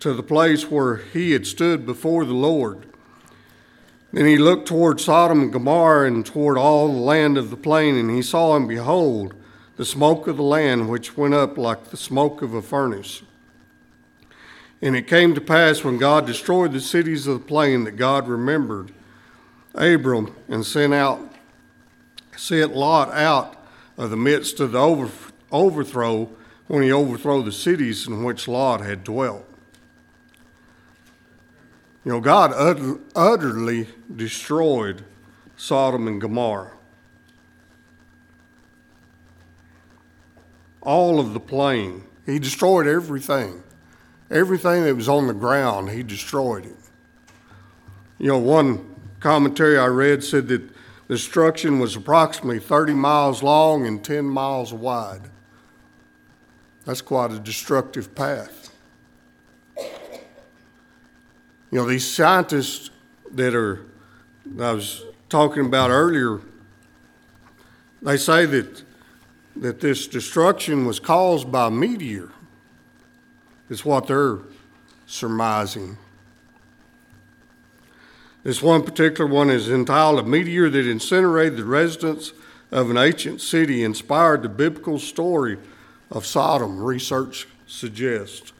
to 0.00 0.12
the 0.12 0.22
place 0.22 0.70
where 0.70 0.96
he 0.96 1.32
had 1.32 1.46
stood 1.46 1.86
before 1.86 2.24
the 2.24 2.34
Lord. 2.34 2.86
Then 4.12 4.26
he 4.26 4.38
looked 4.38 4.66
toward 4.66 5.00
Sodom 5.00 5.42
and 5.42 5.52
Gomorrah 5.52 6.06
and 6.06 6.24
toward 6.26 6.58
all 6.58 6.88
the 6.88 6.98
land 6.98 7.38
of 7.38 7.50
the 7.50 7.56
plain, 7.56 7.96
and 7.96 8.10
he 8.10 8.22
saw 8.22 8.56
and 8.56 8.68
behold, 8.68 9.34
the 9.76 9.84
smoke 9.84 10.26
of 10.26 10.36
the 10.36 10.42
land 10.42 10.88
which 10.88 11.16
went 11.16 11.32
up 11.32 11.56
like 11.56 11.84
the 11.84 11.96
smoke 11.96 12.42
of 12.42 12.54
a 12.54 12.62
furnace. 12.62 13.22
And 14.82 14.96
it 14.96 15.06
came 15.06 15.34
to 15.34 15.40
pass 15.40 15.84
when 15.84 15.98
God 15.98 16.26
destroyed 16.26 16.72
the 16.72 16.80
cities 16.80 17.26
of 17.26 17.40
the 17.40 17.46
plain 17.46 17.84
that 17.84 17.96
God 17.96 18.28
remembered 18.28 18.92
Abram 19.74 20.34
and 20.48 20.64
sent 20.64 20.94
out 20.94 21.30
sent 22.36 22.74
Lot 22.74 23.10
out 23.10 23.56
of 23.98 24.10
the 24.10 24.16
midst 24.16 24.60
of 24.60 24.72
the 24.72 24.78
over, 24.78 25.10
overthrow 25.52 26.30
when 26.68 26.82
he 26.82 26.92
overthrew 26.92 27.42
the 27.42 27.52
cities 27.52 28.06
in 28.06 28.24
which 28.24 28.48
Lot 28.48 28.80
had 28.80 29.04
dwelt. 29.04 29.46
You 32.04 32.12
know, 32.12 32.20
God 32.20 32.52
utter, 32.54 32.98
utterly 33.14 33.88
destroyed 34.14 35.04
Sodom 35.56 36.08
and 36.08 36.18
Gomorrah. 36.18 36.72
All 40.80 41.20
of 41.20 41.34
the 41.34 41.40
plain. 41.40 42.04
He 42.24 42.38
destroyed 42.38 42.86
everything. 42.86 43.62
Everything 44.30 44.84
that 44.84 44.94
was 44.94 45.08
on 45.08 45.26
the 45.26 45.34
ground, 45.34 45.90
he 45.90 46.02
destroyed 46.02 46.66
it. 46.66 46.76
You 48.18 48.28
know, 48.28 48.38
one 48.38 48.94
commentary 49.18 49.78
I 49.78 49.86
read 49.86 50.22
said 50.22 50.48
that 50.48 50.62
destruction 51.08 51.80
was 51.80 51.96
approximately 51.96 52.60
30 52.60 52.94
miles 52.94 53.42
long 53.42 53.86
and 53.86 54.04
10 54.04 54.24
miles 54.24 54.72
wide. 54.72 55.22
That's 56.84 57.02
quite 57.02 57.32
a 57.32 57.38
destructive 57.38 58.14
path. 58.14 58.72
You 59.76 61.78
know, 61.78 61.86
these 61.86 62.08
scientists 62.08 62.90
that 63.32 63.54
are, 63.54 63.86
that 64.44 64.70
I 64.70 64.72
was 64.72 65.04
talking 65.28 65.66
about 65.66 65.90
earlier, 65.90 66.40
they 68.02 68.16
say 68.16 68.46
that, 68.46 68.82
that 69.56 69.80
this 69.80 70.06
destruction 70.06 70.84
was 70.84 70.98
caused 70.98 71.52
by 71.52 71.68
a 71.68 71.70
meteor, 71.70 72.30
is 73.70 73.84
what 73.84 74.08
they're 74.08 74.40
surmising. 75.06 75.96
This 78.42 78.62
one 78.62 78.82
particular 78.82 79.30
one 79.30 79.48
is 79.48 79.70
entitled 79.70 80.18
A 80.18 80.22
Meteor 80.22 80.68
That 80.68 80.86
Incinerated 80.86 81.56
the 81.56 81.64
Residents 81.64 82.32
of 82.70 82.90
an 82.90 82.96
Ancient 82.96 83.40
City 83.40 83.82
Inspired 83.82 84.42
the 84.42 84.48
Biblical 84.48 84.98
Story 84.98 85.56
of 86.10 86.26
Sodom, 86.26 86.82
research 86.82 87.46
suggests. 87.66 88.52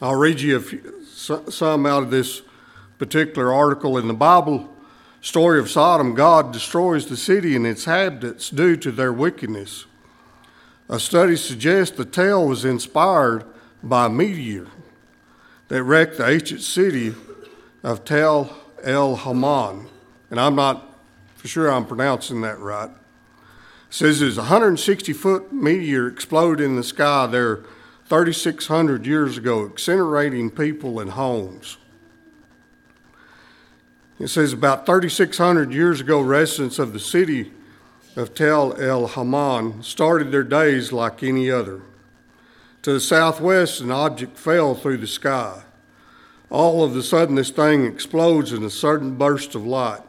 I'll 0.00 0.14
read 0.14 0.40
you 0.40 0.60
few, 0.60 1.04
some 1.06 1.86
out 1.86 2.02
of 2.02 2.10
this 2.10 2.42
particular 2.98 3.52
article 3.52 3.98
in 3.98 4.08
the 4.08 4.14
Bible 4.14 4.74
story 5.20 5.58
of 5.58 5.70
Sodom. 5.70 6.14
God 6.14 6.52
destroys 6.52 7.06
the 7.06 7.16
city 7.16 7.56
and 7.56 7.66
its 7.66 7.86
inhabitants 7.86 8.50
due 8.50 8.76
to 8.76 8.92
their 8.92 9.12
wickedness. 9.12 9.86
A 10.88 11.00
study 11.00 11.36
suggests 11.36 11.96
the 11.96 12.04
tale 12.04 12.46
was 12.46 12.64
inspired 12.64 13.44
by 13.82 14.06
a 14.06 14.10
meteor 14.10 14.66
that 15.68 15.82
wrecked 15.82 16.18
the 16.18 16.28
ancient 16.28 16.60
city 16.60 17.14
of 17.82 18.04
Tel 18.04 18.54
El 18.82 19.16
Haman. 19.16 19.88
And 20.30 20.38
I'm 20.38 20.54
not 20.54 20.94
for 21.36 21.48
sure 21.48 21.70
I'm 21.70 21.86
pronouncing 21.86 22.42
that 22.42 22.58
right. 22.58 22.90
It 22.90 23.94
says 23.94 24.20
there's 24.20 24.38
a 24.38 24.42
160 24.42 25.12
foot 25.12 25.52
meteor 25.52 26.06
exploded 26.08 26.64
in 26.64 26.76
the 26.76 26.82
sky 26.82 27.26
there 27.26 27.64
3,600 28.06 29.06
years 29.06 29.38
ago, 29.38 29.68
incinerating 29.68 30.54
people 30.54 31.00
and 31.00 31.12
homes. 31.12 31.78
It 34.18 34.28
says 34.28 34.52
about 34.52 34.86
3,600 34.86 35.72
years 35.72 36.00
ago, 36.00 36.20
residents 36.20 36.78
of 36.78 36.92
the 36.92 37.00
city 37.00 37.52
of 38.16 38.34
Tel 38.34 38.80
El 38.80 39.08
Haman 39.08 39.82
started 39.82 40.30
their 40.30 40.44
days 40.44 40.92
like 40.92 41.22
any 41.22 41.50
other. 41.50 41.82
To 42.82 42.92
the 42.92 43.00
southwest, 43.00 43.80
an 43.80 43.90
object 43.90 44.38
fell 44.38 44.74
through 44.74 44.98
the 44.98 45.06
sky. 45.06 45.62
All 46.50 46.84
of 46.84 46.94
a 46.94 47.02
sudden, 47.02 47.34
this 47.34 47.50
thing 47.50 47.86
explodes 47.86 48.52
in 48.52 48.62
a 48.62 48.70
sudden 48.70 49.16
burst 49.16 49.54
of 49.54 49.66
light. 49.66 50.02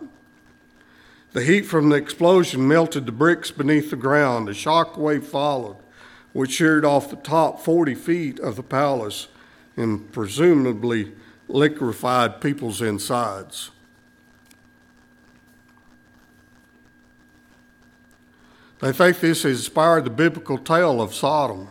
The 1.34 1.44
heat 1.44 1.64
from 1.64 1.90
the 1.90 1.96
explosion 1.96 2.68
melted 2.68 3.06
the 3.06 3.12
bricks 3.12 3.52
beneath 3.52 3.90
the 3.90 3.96
ground. 3.96 4.50
A 4.50 4.54
shock 4.54 4.98
wave 4.98 5.26
followed, 5.26 5.78
which 6.34 6.52
sheared 6.52 6.86
off 6.86 7.10
the 7.10 7.16
top 7.16 7.62
40 7.62 7.96
feet 7.96 8.40
of 8.40 8.56
the 8.56 8.64
palace 8.64 9.28
and 9.76 10.12
presumably 10.12 11.14
liquefied 11.48 12.40
people's 12.40 12.82
insides. 12.82 13.72
They 18.80 18.92
think 18.92 19.20
this 19.20 19.44
has 19.44 19.60
inspired 19.60 20.06
the 20.06 20.10
biblical 20.10 20.58
tale 20.58 21.02
of 21.02 21.16
Sodom. 21.16 21.70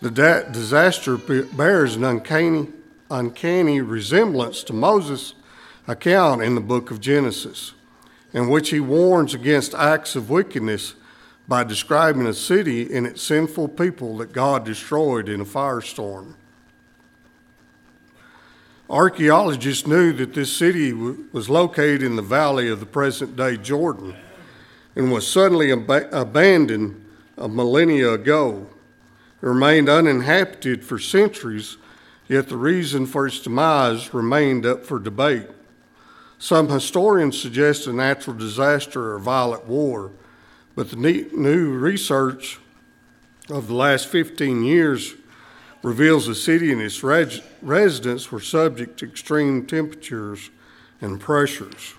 The 0.00 0.10
da- 0.10 0.48
disaster 0.50 1.16
bears 1.16 1.96
an 1.96 2.04
uncanny, 2.04 2.68
uncanny 3.10 3.80
resemblance 3.80 4.62
to 4.64 4.72
Moses' 4.72 5.34
account 5.88 6.42
in 6.42 6.54
the 6.54 6.60
book 6.60 6.92
of 6.92 7.00
Genesis, 7.00 7.72
in 8.32 8.48
which 8.48 8.70
he 8.70 8.78
warns 8.78 9.34
against 9.34 9.74
acts 9.74 10.14
of 10.14 10.30
wickedness 10.30 10.94
by 11.48 11.64
describing 11.64 12.26
a 12.26 12.34
city 12.34 12.94
and 12.94 13.06
its 13.06 13.22
sinful 13.22 13.68
people 13.68 14.18
that 14.18 14.32
God 14.32 14.64
destroyed 14.64 15.28
in 15.28 15.40
a 15.40 15.44
firestorm. 15.44 16.34
Archaeologists 18.88 19.86
knew 19.86 20.12
that 20.12 20.34
this 20.34 20.52
city 20.52 20.92
was 20.92 21.50
located 21.50 22.02
in 22.02 22.16
the 22.16 22.22
valley 22.22 22.68
of 22.68 22.80
the 22.80 22.86
present 22.86 23.34
day 23.34 23.56
Jordan 23.56 24.14
and 24.98 25.12
was 25.12 25.24
suddenly 25.24 25.70
ab- 25.70 26.08
abandoned 26.12 27.02
a 27.38 27.48
millennia 27.48 28.12
ago. 28.14 28.66
It 29.40 29.46
remained 29.46 29.88
uninhabited 29.88 30.84
for 30.84 30.98
centuries, 30.98 31.76
yet 32.26 32.48
the 32.48 32.56
reason 32.56 33.06
for 33.06 33.24
its 33.24 33.38
demise 33.38 34.12
remained 34.12 34.66
up 34.66 34.84
for 34.84 34.98
debate. 34.98 35.46
Some 36.40 36.68
historians 36.68 37.40
suggest 37.40 37.86
a 37.86 37.92
natural 37.92 38.36
disaster 38.36 39.14
or 39.14 39.20
violent 39.20 39.66
war, 39.66 40.10
but 40.74 40.90
the 40.90 40.96
new 40.96 41.70
research 41.70 42.58
of 43.48 43.68
the 43.68 43.74
last 43.74 44.08
15 44.08 44.64
years 44.64 45.14
reveals 45.84 46.26
the 46.26 46.34
city 46.34 46.72
and 46.72 46.82
its 46.82 47.04
residents 47.04 48.32
were 48.32 48.40
subject 48.40 48.98
to 48.98 49.06
extreme 49.06 49.64
temperatures 49.64 50.50
and 51.00 51.20
pressures. 51.20 51.94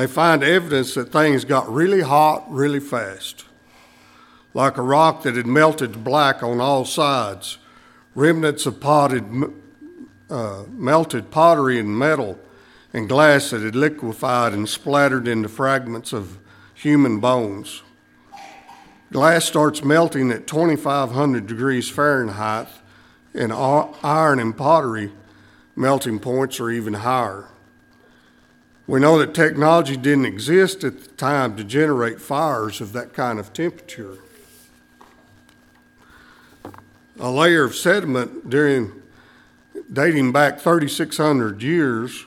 They 0.00 0.06
find 0.06 0.42
evidence 0.42 0.94
that 0.94 1.12
things 1.12 1.44
got 1.44 1.70
really 1.70 2.00
hot 2.00 2.50
really 2.50 2.80
fast, 2.80 3.44
like 4.54 4.78
a 4.78 4.82
rock 4.82 5.24
that 5.24 5.36
had 5.36 5.46
melted 5.46 6.02
black 6.02 6.42
on 6.42 6.58
all 6.58 6.86
sides, 6.86 7.58
remnants 8.14 8.64
of 8.64 8.80
potted, 8.80 9.24
uh, 10.30 10.64
melted 10.70 11.30
pottery 11.30 11.78
and 11.78 11.98
metal 11.98 12.38
and 12.94 13.10
glass 13.10 13.50
that 13.50 13.60
had 13.60 13.76
liquefied 13.76 14.54
and 14.54 14.70
splattered 14.70 15.28
into 15.28 15.50
fragments 15.50 16.14
of 16.14 16.38
human 16.72 17.20
bones. 17.20 17.82
Glass 19.12 19.44
starts 19.44 19.84
melting 19.84 20.30
at 20.30 20.46
2,500 20.46 21.46
degrees 21.46 21.90
Fahrenheit, 21.90 22.68
and 23.34 23.52
iron 23.52 24.38
and 24.38 24.56
pottery 24.56 25.12
melting 25.76 26.18
points 26.18 26.58
are 26.58 26.70
even 26.70 26.94
higher. 26.94 27.48
We 28.86 28.98
know 28.98 29.18
that 29.18 29.34
technology 29.34 29.96
didn't 29.96 30.24
exist 30.24 30.82
at 30.84 31.00
the 31.00 31.08
time 31.10 31.56
to 31.56 31.64
generate 31.64 32.20
fires 32.20 32.80
of 32.80 32.92
that 32.92 33.12
kind 33.12 33.38
of 33.38 33.52
temperature. 33.52 34.18
A 37.18 37.30
layer 37.30 37.64
of 37.64 37.74
sediment 37.74 38.48
during 38.48 38.92
dating 39.92 40.32
back 40.32 40.58
3,600 40.58 41.62
years, 41.62 42.24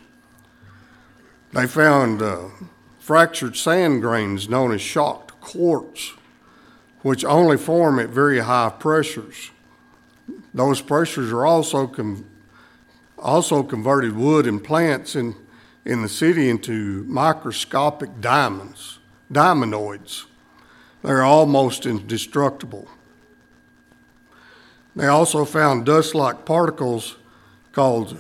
they 1.52 1.68
found 1.68 2.22
uh, 2.22 2.50
fractured 3.00 3.56
sand 3.56 4.02
grains 4.02 4.48
known 4.48 4.72
as 4.72 4.82
shocked 4.82 5.40
quartz, 5.42 6.14
which 7.02 7.26
only 7.26 7.58
form 7.58 8.00
at 8.00 8.10
very 8.10 8.40
high 8.40 8.72
pressures. 8.80 9.52
Those 10.54 10.82
pressures 10.82 11.32
are 11.32 11.46
also 11.46 11.88
com- 11.88 12.26
also 13.18 13.64
converted 13.64 14.16
wood 14.16 14.46
and 14.48 14.64
plants 14.64 15.16
in 15.16 15.36
in 15.86 16.02
the 16.02 16.10
city 16.10 16.50
into 16.50 17.04
microscopic 17.06 18.22
diamonds, 18.22 19.00
diamondoids. 19.32 20.26
They're 21.04 21.24
almost 21.24 21.86
indestructible. 21.86 22.88
They 24.96 25.08
also 25.08 25.44
found 25.44 25.86
dust 25.86 26.16
like 26.16 26.46
particles 26.46 27.18
called 27.72 28.18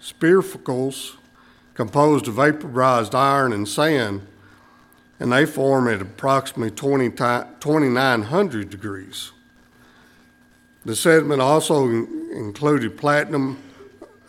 sphericals 0.00 1.16
composed 1.74 2.28
of 2.28 2.34
vaporized 2.34 3.14
iron 3.14 3.52
and 3.52 3.68
sand, 3.68 4.26
and 5.18 5.32
they 5.32 5.44
form 5.44 5.88
at 5.88 6.00
approximately 6.00 6.70
20 6.70 7.10
2900 7.10 8.70
degrees. 8.70 9.32
The 10.84 10.96
sediment 10.96 11.42
also 11.42 11.86
included 11.86 12.96
platinum, 12.96 13.58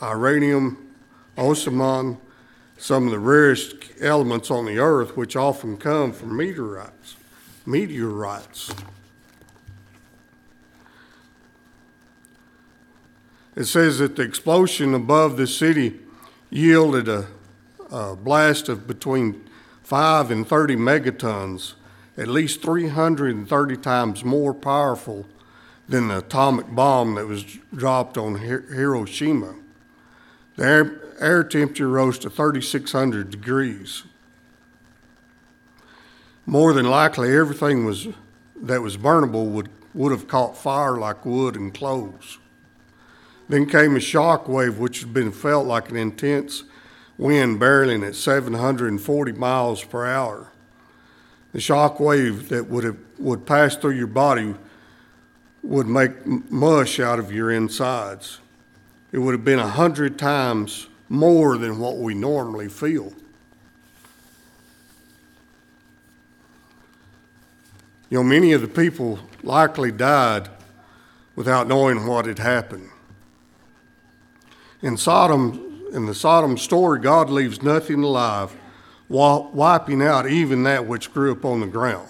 uranium, 0.02 0.91
osmium, 1.38 2.18
some 2.78 3.06
of 3.06 3.12
the 3.12 3.20
rarest 3.20 3.76
elements 4.02 4.50
on 4.50 4.66
the 4.66 4.80
earth, 4.80 5.16
which 5.16 5.36
often 5.36 5.78
come 5.78 6.12
from 6.12 6.36
meteorites. 6.36 7.16
Meteorites. 7.66 8.74
It 13.56 13.66
says 13.66 14.00
that 14.00 14.16
the 14.16 14.24
explosion 14.24 14.94
above 14.94 15.38
the 15.38 15.46
city 15.46 16.00
yielded 16.50 17.08
a, 17.08 17.28
a 17.90 18.16
blast 18.16 18.70
of 18.70 18.88
between 18.88 19.48
5 19.84 20.32
and 20.32 20.48
30 20.48 20.78
megatons, 20.78 21.74
at 22.18 22.28
least 22.28 22.62
330 22.62 23.78
times 23.78 24.24
more 24.24 24.54
powerful 24.54 25.26
than 25.90 26.08
the 26.08 26.20
atomic 26.20 26.74
bomb 26.74 27.16
that 27.16 27.28
was 27.28 27.44
dropped 27.76 28.18
on 28.18 28.36
Hiroshima. 28.36 29.56
The 30.62 30.68
air, 30.68 31.02
air 31.20 31.44
temperature 31.44 31.88
rose 31.88 32.20
to 32.20 32.30
3,600 32.30 33.32
degrees. 33.32 34.04
More 36.46 36.72
than 36.74 36.86
likely, 36.86 37.36
everything 37.36 37.84
was, 37.84 38.08
that 38.62 38.84
was 38.84 38.96
burnable 38.96 39.48
would, 39.48 39.70
would 39.96 40.12
have 40.12 40.28
caught 40.28 40.56
fire 40.56 40.98
like 40.98 41.26
wood 41.26 41.56
and 41.56 41.74
clothes. 41.74 42.38
Then 43.50 43.66
came 43.66 43.96
a 43.96 44.00
shock 44.00 44.48
wave, 44.48 44.78
which 44.78 45.00
had 45.00 45.12
been 45.12 45.32
felt 45.32 45.66
like 45.66 45.90
an 45.90 45.98
intense 45.98 46.64
wind 47.18 47.60
barreling 47.60 48.08
at 48.08 48.14
740 48.14 49.32
miles 49.32 49.84
per 49.84 50.06
hour. 50.06 50.52
The 51.54 51.60
shock 51.60 52.00
wave 52.00 52.50
that 52.50 52.70
would 52.70 52.84
have 52.84 52.98
would 53.18 53.48
pass 53.48 53.76
through 53.76 53.98
your 53.98 54.06
body 54.06 54.54
would 55.64 55.88
make 55.88 56.24
mush 56.52 57.00
out 57.00 57.18
of 57.18 57.32
your 57.32 57.50
insides. 57.50 58.38
It 59.12 59.20
would 59.20 59.34
have 59.34 59.44
been 59.44 59.60
a 59.60 59.68
hundred 59.68 60.18
times 60.18 60.88
more 61.10 61.58
than 61.58 61.80
what 61.80 61.98
we 61.98 62.14
normally 62.14 62.70
feel. 62.70 63.14
You 68.10 68.18
know, 68.18 68.24
many 68.24 68.54
of 68.54 68.62
the 68.62 68.68
people 68.68 69.20
likely 69.44 69.92
died 69.92 70.50
without 71.36 71.68
knowing 71.68 72.06
what 72.06 72.26
had 72.26 72.40
happened. 72.40 72.90
In 74.82 74.98
Sodom, 74.98 75.88
in 75.94 76.06
the 76.06 76.16
Sodom 76.16 76.58
story, 76.58 77.00
God 77.00 77.30
leaves 77.30 77.62
nothing 77.62 78.04
alive, 78.04 78.56
while 79.08 79.50
wiping 79.54 80.02
out 80.02 80.28
even 80.30 80.64
that 80.64 80.88
which 80.88 81.14
grew 81.14 81.32
upon 81.32 81.60
the 81.60 81.68
ground. 81.68 82.08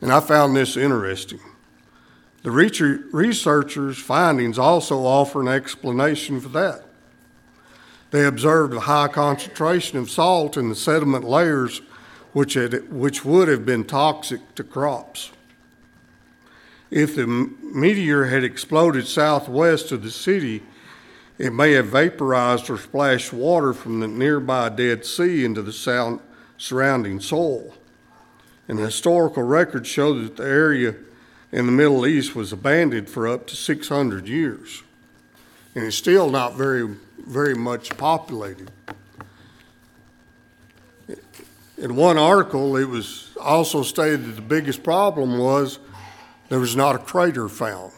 And 0.00 0.12
I 0.12 0.20
found 0.20 0.54
this 0.54 0.76
interesting. 0.76 1.40
The 2.44 2.50
researchers' 2.50 3.98
findings 3.98 4.58
also 4.58 4.98
offer 4.98 5.40
an 5.40 5.48
explanation 5.48 6.40
for 6.40 6.50
that. 6.50 6.84
They 8.10 8.26
observed 8.26 8.74
a 8.74 8.80
high 8.80 9.08
concentration 9.08 9.98
of 9.98 10.10
salt 10.10 10.58
in 10.58 10.68
the 10.68 10.74
sediment 10.74 11.24
layers, 11.24 11.80
which, 12.34 12.52
had, 12.52 12.92
which 12.92 13.24
would 13.24 13.48
have 13.48 13.64
been 13.64 13.84
toxic 13.84 14.54
to 14.56 14.62
crops. 14.62 15.32
If 16.90 17.16
the 17.16 17.26
meteor 17.26 18.26
had 18.26 18.44
exploded 18.44 19.08
southwest 19.08 19.90
of 19.90 20.02
the 20.02 20.10
city, 20.10 20.62
it 21.38 21.54
may 21.54 21.72
have 21.72 21.86
vaporized 21.86 22.68
or 22.68 22.76
splashed 22.76 23.32
water 23.32 23.72
from 23.72 24.00
the 24.00 24.06
nearby 24.06 24.68
Dead 24.68 25.06
Sea 25.06 25.46
into 25.46 25.62
the 25.62 25.72
sound, 25.72 26.20
surrounding 26.58 27.20
soil. 27.20 27.74
And 28.68 28.78
historical 28.78 29.44
records 29.44 29.88
show 29.88 30.12
that 30.20 30.36
the 30.36 30.44
area 30.44 30.94
in 31.54 31.66
the 31.66 31.72
Middle 31.72 32.04
East 32.04 32.34
was 32.34 32.52
abandoned 32.52 33.08
for 33.08 33.28
up 33.28 33.46
to 33.46 33.54
600 33.54 34.26
years. 34.26 34.82
And 35.76 35.84
it's 35.84 35.94
still 35.94 36.28
not 36.28 36.56
very, 36.56 36.96
very 37.28 37.54
much 37.54 37.96
populated. 37.96 38.72
In 41.78 41.94
one 41.94 42.18
article, 42.18 42.76
it 42.76 42.88
was 42.88 43.30
also 43.40 43.84
stated 43.84 44.24
that 44.24 44.32
the 44.32 44.42
biggest 44.42 44.82
problem 44.82 45.38
was 45.38 45.78
there 46.48 46.58
was 46.58 46.74
not 46.74 46.96
a 46.96 46.98
crater 46.98 47.48
found. 47.48 47.92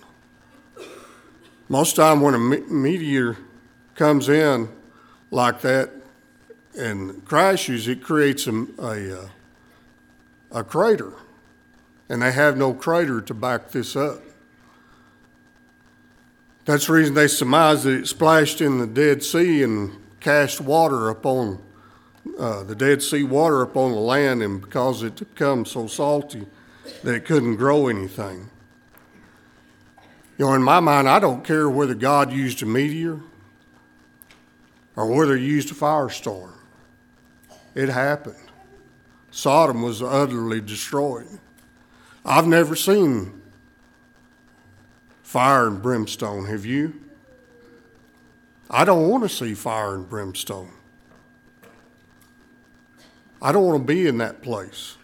Most 1.71 1.97
time 1.97 2.21
when 2.21 2.35
a 2.35 2.39
meteor 2.39 3.39
comes 3.95 4.29
in 4.29 4.69
like 5.31 5.63
that 5.63 5.91
and 6.79 7.25
crashes, 7.25 7.89
it 7.89 8.03
creates 8.03 8.47
a, 8.47 8.67
a, 8.79 9.23
uh, 9.23 9.29
a 10.53 10.63
crater, 10.63 11.15
and 12.09 12.23
they 12.23 12.33
have 12.33 12.57
no 12.57 12.73
crater 12.73 13.21
to 13.21 13.35
back 13.35 13.71
this 13.71 13.97
up. 13.97 14.23
That's 16.65 16.87
the 16.87 16.95
reason 16.95 17.15
they 17.15 17.29
surmise 17.29 17.85
that 17.85 17.95
it 17.95 18.09
splashed 18.09 18.61
in 18.61 18.79
the 18.79 18.87
Dead 18.87 19.23
Sea 19.23 19.63
and 19.63 19.93
cast 20.21 20.61
water 20.61 21.09
upon 21.09 21.63
uh, 22.39 22.65
the 22.65 22.75
Dead 22.75 23.03
Sea 23.03 23.23
water 23.23 23.63
upon 23.63 23.93
the 23.93 23.99
land, 23.99 24.43
and 24.43 24.61
because 24.61 25.03
it 25.03 25.17
become 25.17 25.65
so 25.65 25.87
salty 25.87 26.47
that 27.05 27.15
it 27.15 27.25
couldn't 27.25 27.57
grow 27.57 27.87
anything. 27.87 28.51
You 30.39 30.47
know, 30.47 30.55
in 30.55 30.63
my 30.63 30.81
mind, 30.81 31.09
I 31.09 31.19
don't 31.19 31.45
care 31.45 31.71
whether 31.71 31.95
God 31.95 32.33
used 32.33 32.63
a 32.63 32.67
meteor 32.67 33.21
or 34.97 35.07
whether 35.07 35.37
he 35.37 35.47
used 35.47 35.71
a 35.71 35.75
firestorm. 35.75 36.53
It 37.75 37.89
happened. 37.89 38.37
Sodom 39.31 39.83
was 39.83 40.03
utterly 40.03 40.61
destroyed. 40.61 41.39
I've 42.29 42.49
never 42.49 42.75
seen 42.75 43.41
fire 45.23 45.69
and 45.69 45.81
brimstone, 45.81 46.47
have 46.47 46.67
you? 46.67 47.01
I 48.69 48.85
don't 48.85 49.09
want 49.09 49.23
to 49.23 49.29
see 49.29 49.55
fire 49.55 49.95
and 49.95 50.11
brimstone. 50.11 50.73
I 53.41 53.53
don't 53.53 53.65
want 53.65 53.81
to 53.81 53.87
be 53.87 54.09
in 54.09 54.19
that 54.19 54.43
place. 54.43 54.97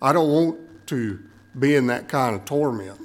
I 0.00 0.14
don't 0.14 0.30
want 0.30 0.86
to 0.86 1.22
be 1.58 1.74
in 1.74 1.88
that 1.88 2.08
kind 2.08 2.34
of 2.34 2.46
torment. 2.46 2.98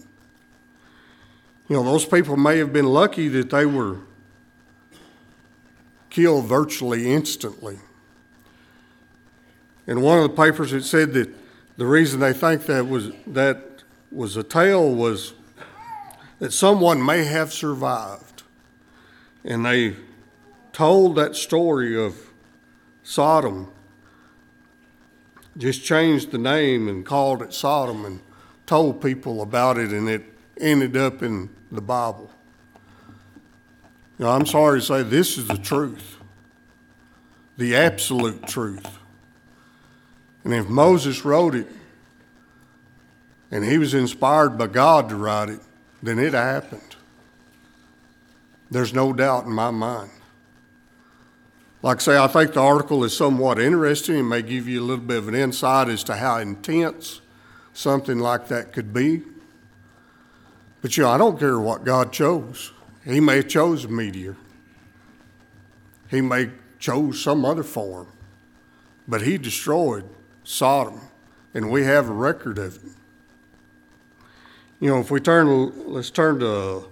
You 1.67 1.75
know, 1.75 1.83
those 1.83 2.05
people 2.05 2.37
may 2.37 2.59
have 2.59 2.71
been 2.71 2.85
lucky 2.85 3.27
that 3.27 3.49
they 3.49 3.65
were 3.65 3.97
killed 6.09 6.45
virtually 6.45 7.11
instantly. 7.11 7.77
In 9.85 9.99
one 9.99 10.19
of 10.19 10.23
the 10.29 10.35
papers, 10.41 10.71
it 10.71 10.83
said 10.83 11.11
that 11.13 11.29
the 11.77 11.85
reason 11.85 12.19
they 12.19 12.33
think 12.33 12.65
that 12.65 12.87
was 12.87 13.11
that 13.27 13.83
was 14.11 14.37
a 14.37 14.43
tale 14.43 14.93
was 14.93 15.33
that 16.39 16.53
someone 16.53 17.03
may 17.05 17.25
have 17.25 17.51
survived, 17.51 18.43
and 19.43 19.65
they 19.65 19.95
told 20.71 21.15
that 21.15 21.35
story 21.35 21.97
of 21.97 22.15
Sodom. 23.03 23.71
Just 25.57 25.85
changed 25.85 26.31
the 26.31 26.37
name 26.37 26.89
and 26.89 27.05
called 27.05 27.41
it 27.41 27.53
Sodom 27.53 28.03
and 28.03 28.19
told 28.65 29.01
people 29.01 29.41
about 29.41 29.77
it, 29.77 29.91
and 29.91 30.09
it 30.09 30.23
ended 30.59 30.97
up 30.97 31.23
in 31.23 31.49
the 31.71 31.81
Bible. 31.81 32.29
I'm 34.19 34.45
sorry 34.45 34.79
to 34.79 34.85
say 34.85 35.03
this 35.03 35.37
is 35.37 35.47
the 35.47 35.57
truth, 35.57 36.17
the 37.57 37.75
absolute 37.75 38.47
truth. 38.47 38.97
And 40.45 40.53
if 40.53 40.69
Moses 40.69 41.25
wrote 41.25 41.55
it 41.55 41.67
and 43.49 43.65
he 43.65 43.79
was 43.79 43.95
inspired 43.95 44.57
by 44.57 44.67
God 44.67 45.09
to 45.09 45.15
write 45.15 45.49
it, 45.49 45.59
then 46.03 46.19
it 46.19 46.33
happened. 46.33 46.95
There's 48.69 48.93
no 48.93 49.11
doubt 49.11 49.45
in 49.45 49.51
my 49.51 49.71
mind. 49.71 50.11
Like 51.81 51.97
I 51.97 52.01
say, 52.01 52.17
I 52.17 52.27
think 52.27 52.53
the 52.53 52.61
article 52.61 53.03
is 53.03 53.15
somewhat 53.15 53.59
interesting 53.59 54.17
and 54.17 54.29
may 54.29 54.41
give 54.41 54.67
you 54.67 54.81
a 54.81 54.85
little 54.85 55.03
bit 55.03 55.17
of 55.17 55.27
an 55.27 55.35
insight 55.35 55.89
as 55.89 56.03
to 56.05 56.15
how 56.15 56.37
intense 56.37 57.21
something 57.73 58.19
like 58.19 58.47
that 58.47 58.71
could 58.71 58.93
be. 58.93 59.23
But 60.81 60.95
you 60.95 61.03
know, 61.03 61.09
I 61.09 61.17
don't 61.17 61.39
care 61.39 61.59
what 61.59 61.83
God 61.83 62.13
chose. 62.13 62.71
He 63.03 63.19
may 63.19 63.37
have 63.37 63.47
chose 63.47 63.85
a 63.85 63.87
meteor. 63.87 64.35
He 66.09 66.21
may 66.21 66.51
chose 66.79 67.21
some 67.21 67.45
other 67.45 67.63
form. 67.63 68.07
But 69.07 69.21
he 69.21 69.37
destroyed 69.37 70.07
Sodom, 70.45 71.01
and 71.53 71.69
we 71.69 71.83
have 71.83 72.07
a 72.07 72.13
record 72.13 72.57
of 72.57 72.75
it. 72.77 72.91
You 74.79 74.89
know, 74.89 74.99
if 74.99 75.11
we 75.11 75.19
turn, 75.19 75.91
let's 75.91 76.09
turn 76.09 76.39
to 76.39 76.85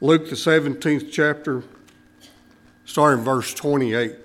Luke 0.00 0.28
the 0.28 0.36
17th 0.36 1.10
chapter, 1.10 1.62
starting 2.84 3.24
verse 3.24 3.54
28. 3.54 4.16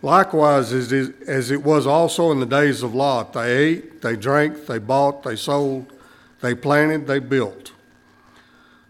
Likewise, 0.00 0.72
as 0.72 1.50
it 1.50 1.62
was 1.62 1.86
also 1.86 2.30
in 2.32 2.40
the 2.40 2.46
days 2.46 2.82
of 2.82 2.94
Lot, 2.94 3.32
they 3.32 3.56
ate, 3.56 4.02
they 4.02 4.16
drank, 4.16 4.66
they 4.66 4.78
bought, 4.78 5.22
they 5.22 5.36
sold, 5.36 5.92
they 6.40 6.54
planted, 6.54 7.06
they 7.06 7.18
built. 7.18 7.72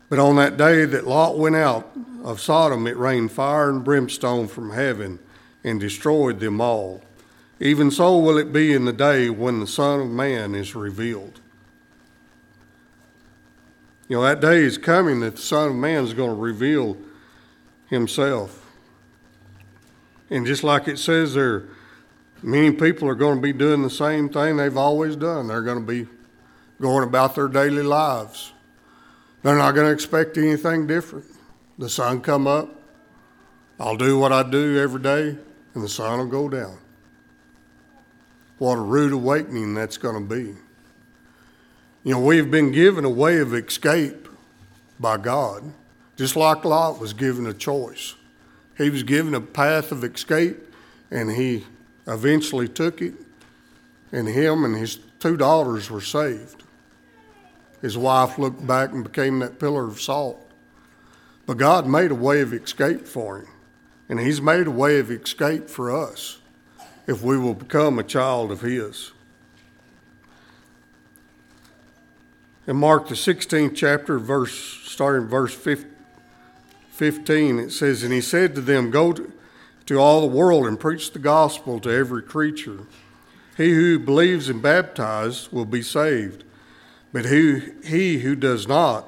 But 0.09 0.19
on 0.19 0.37
that 0.37 0.57
day 0.57 0.85
that 0.85 1.07
Lot 1.07 1.39
went 1.39 1.57
out 1.57 1.91
of 2.25 2.41
Sodom, 2.41 2.87
it 2.87 2.97
rained 2.97 3.33
fire 3.33 3.71
and 3.71 3.85
brimstone 3.85 4.49
from 4.49 4.73
heaven 4.73 5.19
and 5.65 5.81
destroyed 5.81 6.41
them 6.41 6.61
all. 6.61 7.03
Even 7.63 7.93
so 7.93 8.19
will 8.19 8.39
it 8.39 8.53
be 8.53 8.73
in 8.73 8.87
the 8.87 8.93
day 8.93 9.31
when 9.31 9.61
the 9.61 9.69
Son 9.69 10.01
of 10.01 10.09
Man 10.09 10.53
is 10.53 10.75
revealed. 10.75 11.41
You 14.09 14.17
know, 14.17 14.23
that 14.23 14.41
day 14.41 14.65
is 14.65 14.77
coming 14.77 15.21
that 15.21 15.37
the 15.37 15.43
Son 15.43 15.69
of 15.69 15.75
Man 15.77 16.03
is 16.03 16.13
going 16.13 16.31
to 16.31 16.35
reveal 16.37 16.97
himself. 17.89 18.67
And 20.29 20.45
just 20.45 20.65
like 20.65 20.89
it 20.89 20.99
says 20.99 21.35
there, 21.35 21.69
many 22.43 22.73
people 22.73 23.09
are 23.09 23.15
going 23.15 23.37
to 23.37 23.41
be 23.41 23.53
doing 23.53 23.83
the 23.83 23.91
same 23.91 24.29
thing 24.29 24.57
they've 24.57 24.77
always 24.77 25.15
done. 25.15 25.47
They're 25.47 25.63
going 25.63 25.87
to 25.87 25.87
be 25.87 26.09
going 26.81 27.05
about 27.05 27.37
their 27.37 27.47
daily 27.47 27.85
lives. 27.85 28.53
They're 29.45 29.57
not 29.57 29.77
going 29.77 29.87
to 29.87 29.93
expect 29.93 30.37
anything 30.37 30.89
different. 30.89 31.27
The 31.79 31.89
sun 31.89 32.23
come 32.23 32.49
up, 32.49 32.75
I'll 33.79 33.97
do 33.97 34.19
what 34.19 34.33
I 34.33 34.43
do 34.43 34.81
every 34.81 35.01
day, 35.01 35.39
and 35.75 35.85
the 35.85 35.89
sun 35.89 36.19
will 36.19 36.27
go 36.27 36.49
down. 36.49 36.82
What 38.63 38.79
a 38.79 38.81
rude 38.81 39.13
awakening 39.13 39.75
that's 39.75 39.97
going 39.97 40.15
to 40.15 40.35
be. 40.37 40.55
You 42.05 42.15
know, 42.15 42.21
we've 42.21 42.49
been 42.49 42.71
given 42.71 43.05
a 43.05 43.11
way 43.11 43.39
of 43.39 43.53
escape 43.55 44.29
by 45.01 45.17
God, 45.17 45.65
just 46.15 46.37
like 46.37 46.65
Lot 46.65 47.01
was 47.01 47.13
given 47.13 47.45
a 47.49 47.55
choice. 47.55 48.15
He 48.79 48.89
was 48.89 49.03
given 49.03 49.35
a 49.35 49.41
path 49.41 49.91
of 49.91 50.05
escape, 50.05 50.59
and 51.11 51.33
he 51.33 51.67
eventually 52.07 52.69
took 52.69 53.03
it, 53.03 53.15
and 54.13 54.29
him 54.29 54.65
and 54.65 54.77
his 54.77 55.01
two 55.19 55.37
daughters 55.37 55.91
were 55.91 56.01
saved. 56.01 56.63
His 57.81 57.99
wife 57.99 58.39
looked 58.39 58.65
back 58.65 58.93
and 58.93 59.03
became 59.03 59.41
that 59.41 59.59
pillar 59.59 59.89
of 59.89 60.01
salt. 60.01 60.53
But 61.47 61.57
God 61.57 61.89
made 61.89 62.13
a 62.13 62.15
way 62.15 62.41
of 62.43 62.55
escape 62.55 63.09
for 63.09 63.39
him, 63.39 63.49
and 64.09 64.21
He's 64.21 64.41
made 64.41 64.69
a 64.69 64.71
way 64.71 65.01
of 65.01 65.11
escape 65.11 65.69
for 65.69 65.91
us 65.91 66.39
if 67.07 67.23
we 67.23 67.37
will 67.37 67.55
become 67.55 67.99
a 67.99 68.05
child 68.05 68.51
of 68.51 68.61
His. 68.61 69.13
In 72.67 72.77
Mark, 72.77 73.09
the 73.09 73.15
16th 73.15 73.75
chapter, 73.75 74.19
verse, 74.19 74.55
starting 74.85 75.27
verse 75.27 75.55
15, 76.91 77.59
it 77.59 77.71
says, 77.73 78.03
And 78.05 78.13
He 78.13 78.21
said 78.21 78.55
to 78.55 78.61
them, 78.61 78.91
Go 78.91 79.13
to, 79.13 79.33
all 79.99 80.23
the 80.23 80.27
world 80.27 80.67
and 80.67 80.81
preach 80.81 81.13
the 81.13 81.19
gospel 81.19 81.79
to 81.79 81.91
every 81.91 82.23
creature. 82.23 82.87
He 83.59 83.75
who 83.75 83.99
believes 83.99 84.49
and 84.49 84.63
baptized 84.63 85.53
will 85.53 85.67
be 85.67 85.83
saved, 85.83 86.45
but 87.13 87.27
who, 87.27 87.61
he 87.85 88.21
who 88.21 88.35
does 88.35 88.67
not 88.67 89.07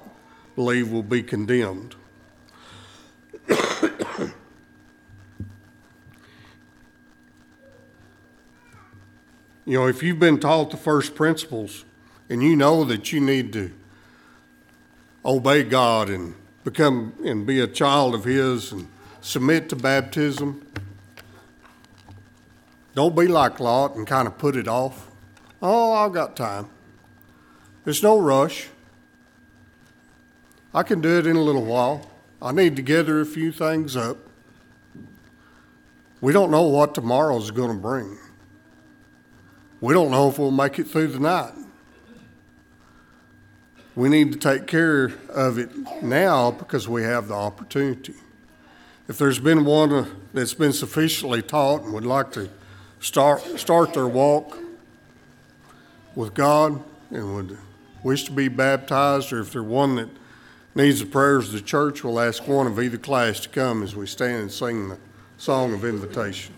believe 0.54 0.92
will 0.92 1.02
be 1.02 1.22
condemned. 1.22 1.94
You 9.66 9.78
know, 9.78 9.86
if 9.86 10.02
you've 10.02 10.18
been 10.18 10.38
taught 10.38 10.70
the 10.70 10.76
first 10.76 11.14
principles 11.14 11.84
and 12.28 12.42
you 12.42 12.54
know 12.54 12.84
that 12.84 13.12
you 13.12 13.20
need 13.20 13.52
to 13.54 13.72
obey 15.24 15.62
God 15.62 16.10
and 16.10 16.34
become 16.64 17.14
and 17.24 17.46
be 17.46 17.60
a 17.60 17.66
child 17.66 18.14
of 18.14 18.24
His 18.24 18.72
and 18.72 18.88
submit 19.20 19.70
to 19.70 19.76
baptism, 19.76 20.66
don't 22.94 23.16
be 23.16 23.26
like 23.26 23.58
Lot 23.58 23.96
and 23.96 24.06
kind 24.06 24.28
of 24.28 24.36
put 24.36 24.54
it 24.54 24.68
off. 24.68 25.10
Oh, 25.62 25.92
I've 25.92 26.12
got 26.12 26.36
time. 26.36 26.68
There's 27.84 28.02
no 28.02 28.18
rush. 28.18 28.68
I 30.74 30.82
can 30.82 31.00
do 31.00 31.18
it 31.18 31.26
in 31.26 31.36
a 31.36 31.42
little 31.42 31.64
while. 31.64 32.10
I 32.42 32.52
need 32.52 32.76
to 32.76 32.82
gather 32.82 33.20
a 33.20 33.26
few 33.26 33.50
things 33.50 33.96
up. 33.96 34.18
We 36.20 36.32
don't 36.32 36.50
know 36.50 36.64
what 36.64 36.94
tomorrow's 36.94 37.50
going 37.50 37.74
to 37.74 37.80
bring. 37.80 38.18
We 39.84 39.92
don't 39.92 40.10
know 40.10 40.30
if 40.30 40.38
we'll 40.38 40.50
make 40.50 40.78
it 40.78 40.84
through 40.84 41.08
the 41.08 41.18
night. 41.18 41.52
We 43.94 44.08
need 44.08 44.32
to 44.32 44.38
take 44.38 44.66
care 44.66 45.12
of 45.28 45.58
it 45.58 45.68
now 46.02 46.52
because 46.52 46.88
we 46.88 47.02
have 47.02 47.28
the 47.28 47.34
opportunity. 47.34 48.14
If 49.08 49.18
there's 49.18 49.38
been 49.38 49.66
one 49.66 50.22
that's 50.32 50.54
been 50.54 50.72
sufficiently 50.72 51.42
taught 51.42 51.82
and 51.82 51.92
would 51.92 52.06
like 52.06 52.32
to 52.32 52.48
start, 52.98 53.42
start 53.60 53.92
their 53.92 54.08
walk 54.08 54.56
with 56.14 56.32
God 56.32 56.82
and 57.10 57.34
would 57.34 57.58
wish 58.02 58.24
to 58.24 58.32
be 58.32 58.48
baptized, 58.48 59.34
or 59.34 59.40
if 59.40 59.52
there's 59.52 59.66
one 59.66 59.96
that 59.96 60.08
needs 60.74 61.00
the 61.00 61.06
prayers 61.06 61.48
of 61.48 61.52
the 61.52 61.60
church, 61.60 62.02
we'll 62.02 62.20
ask 62.20 62.48
one 62.48 62.66
of 62.66 62.80
either 62.80 62.96
class 62.96 63.38
to 63.40 63.50
come 63.50 63.82
as 63.82 63.94
we 63.94 64.06
stand 64.06 64.40
and 64.40 64.50
sing 64.50 64.88
the 64.88 64.98
song 65.36 65.74
of 65.74 65.84
invitation. 65.84 66.53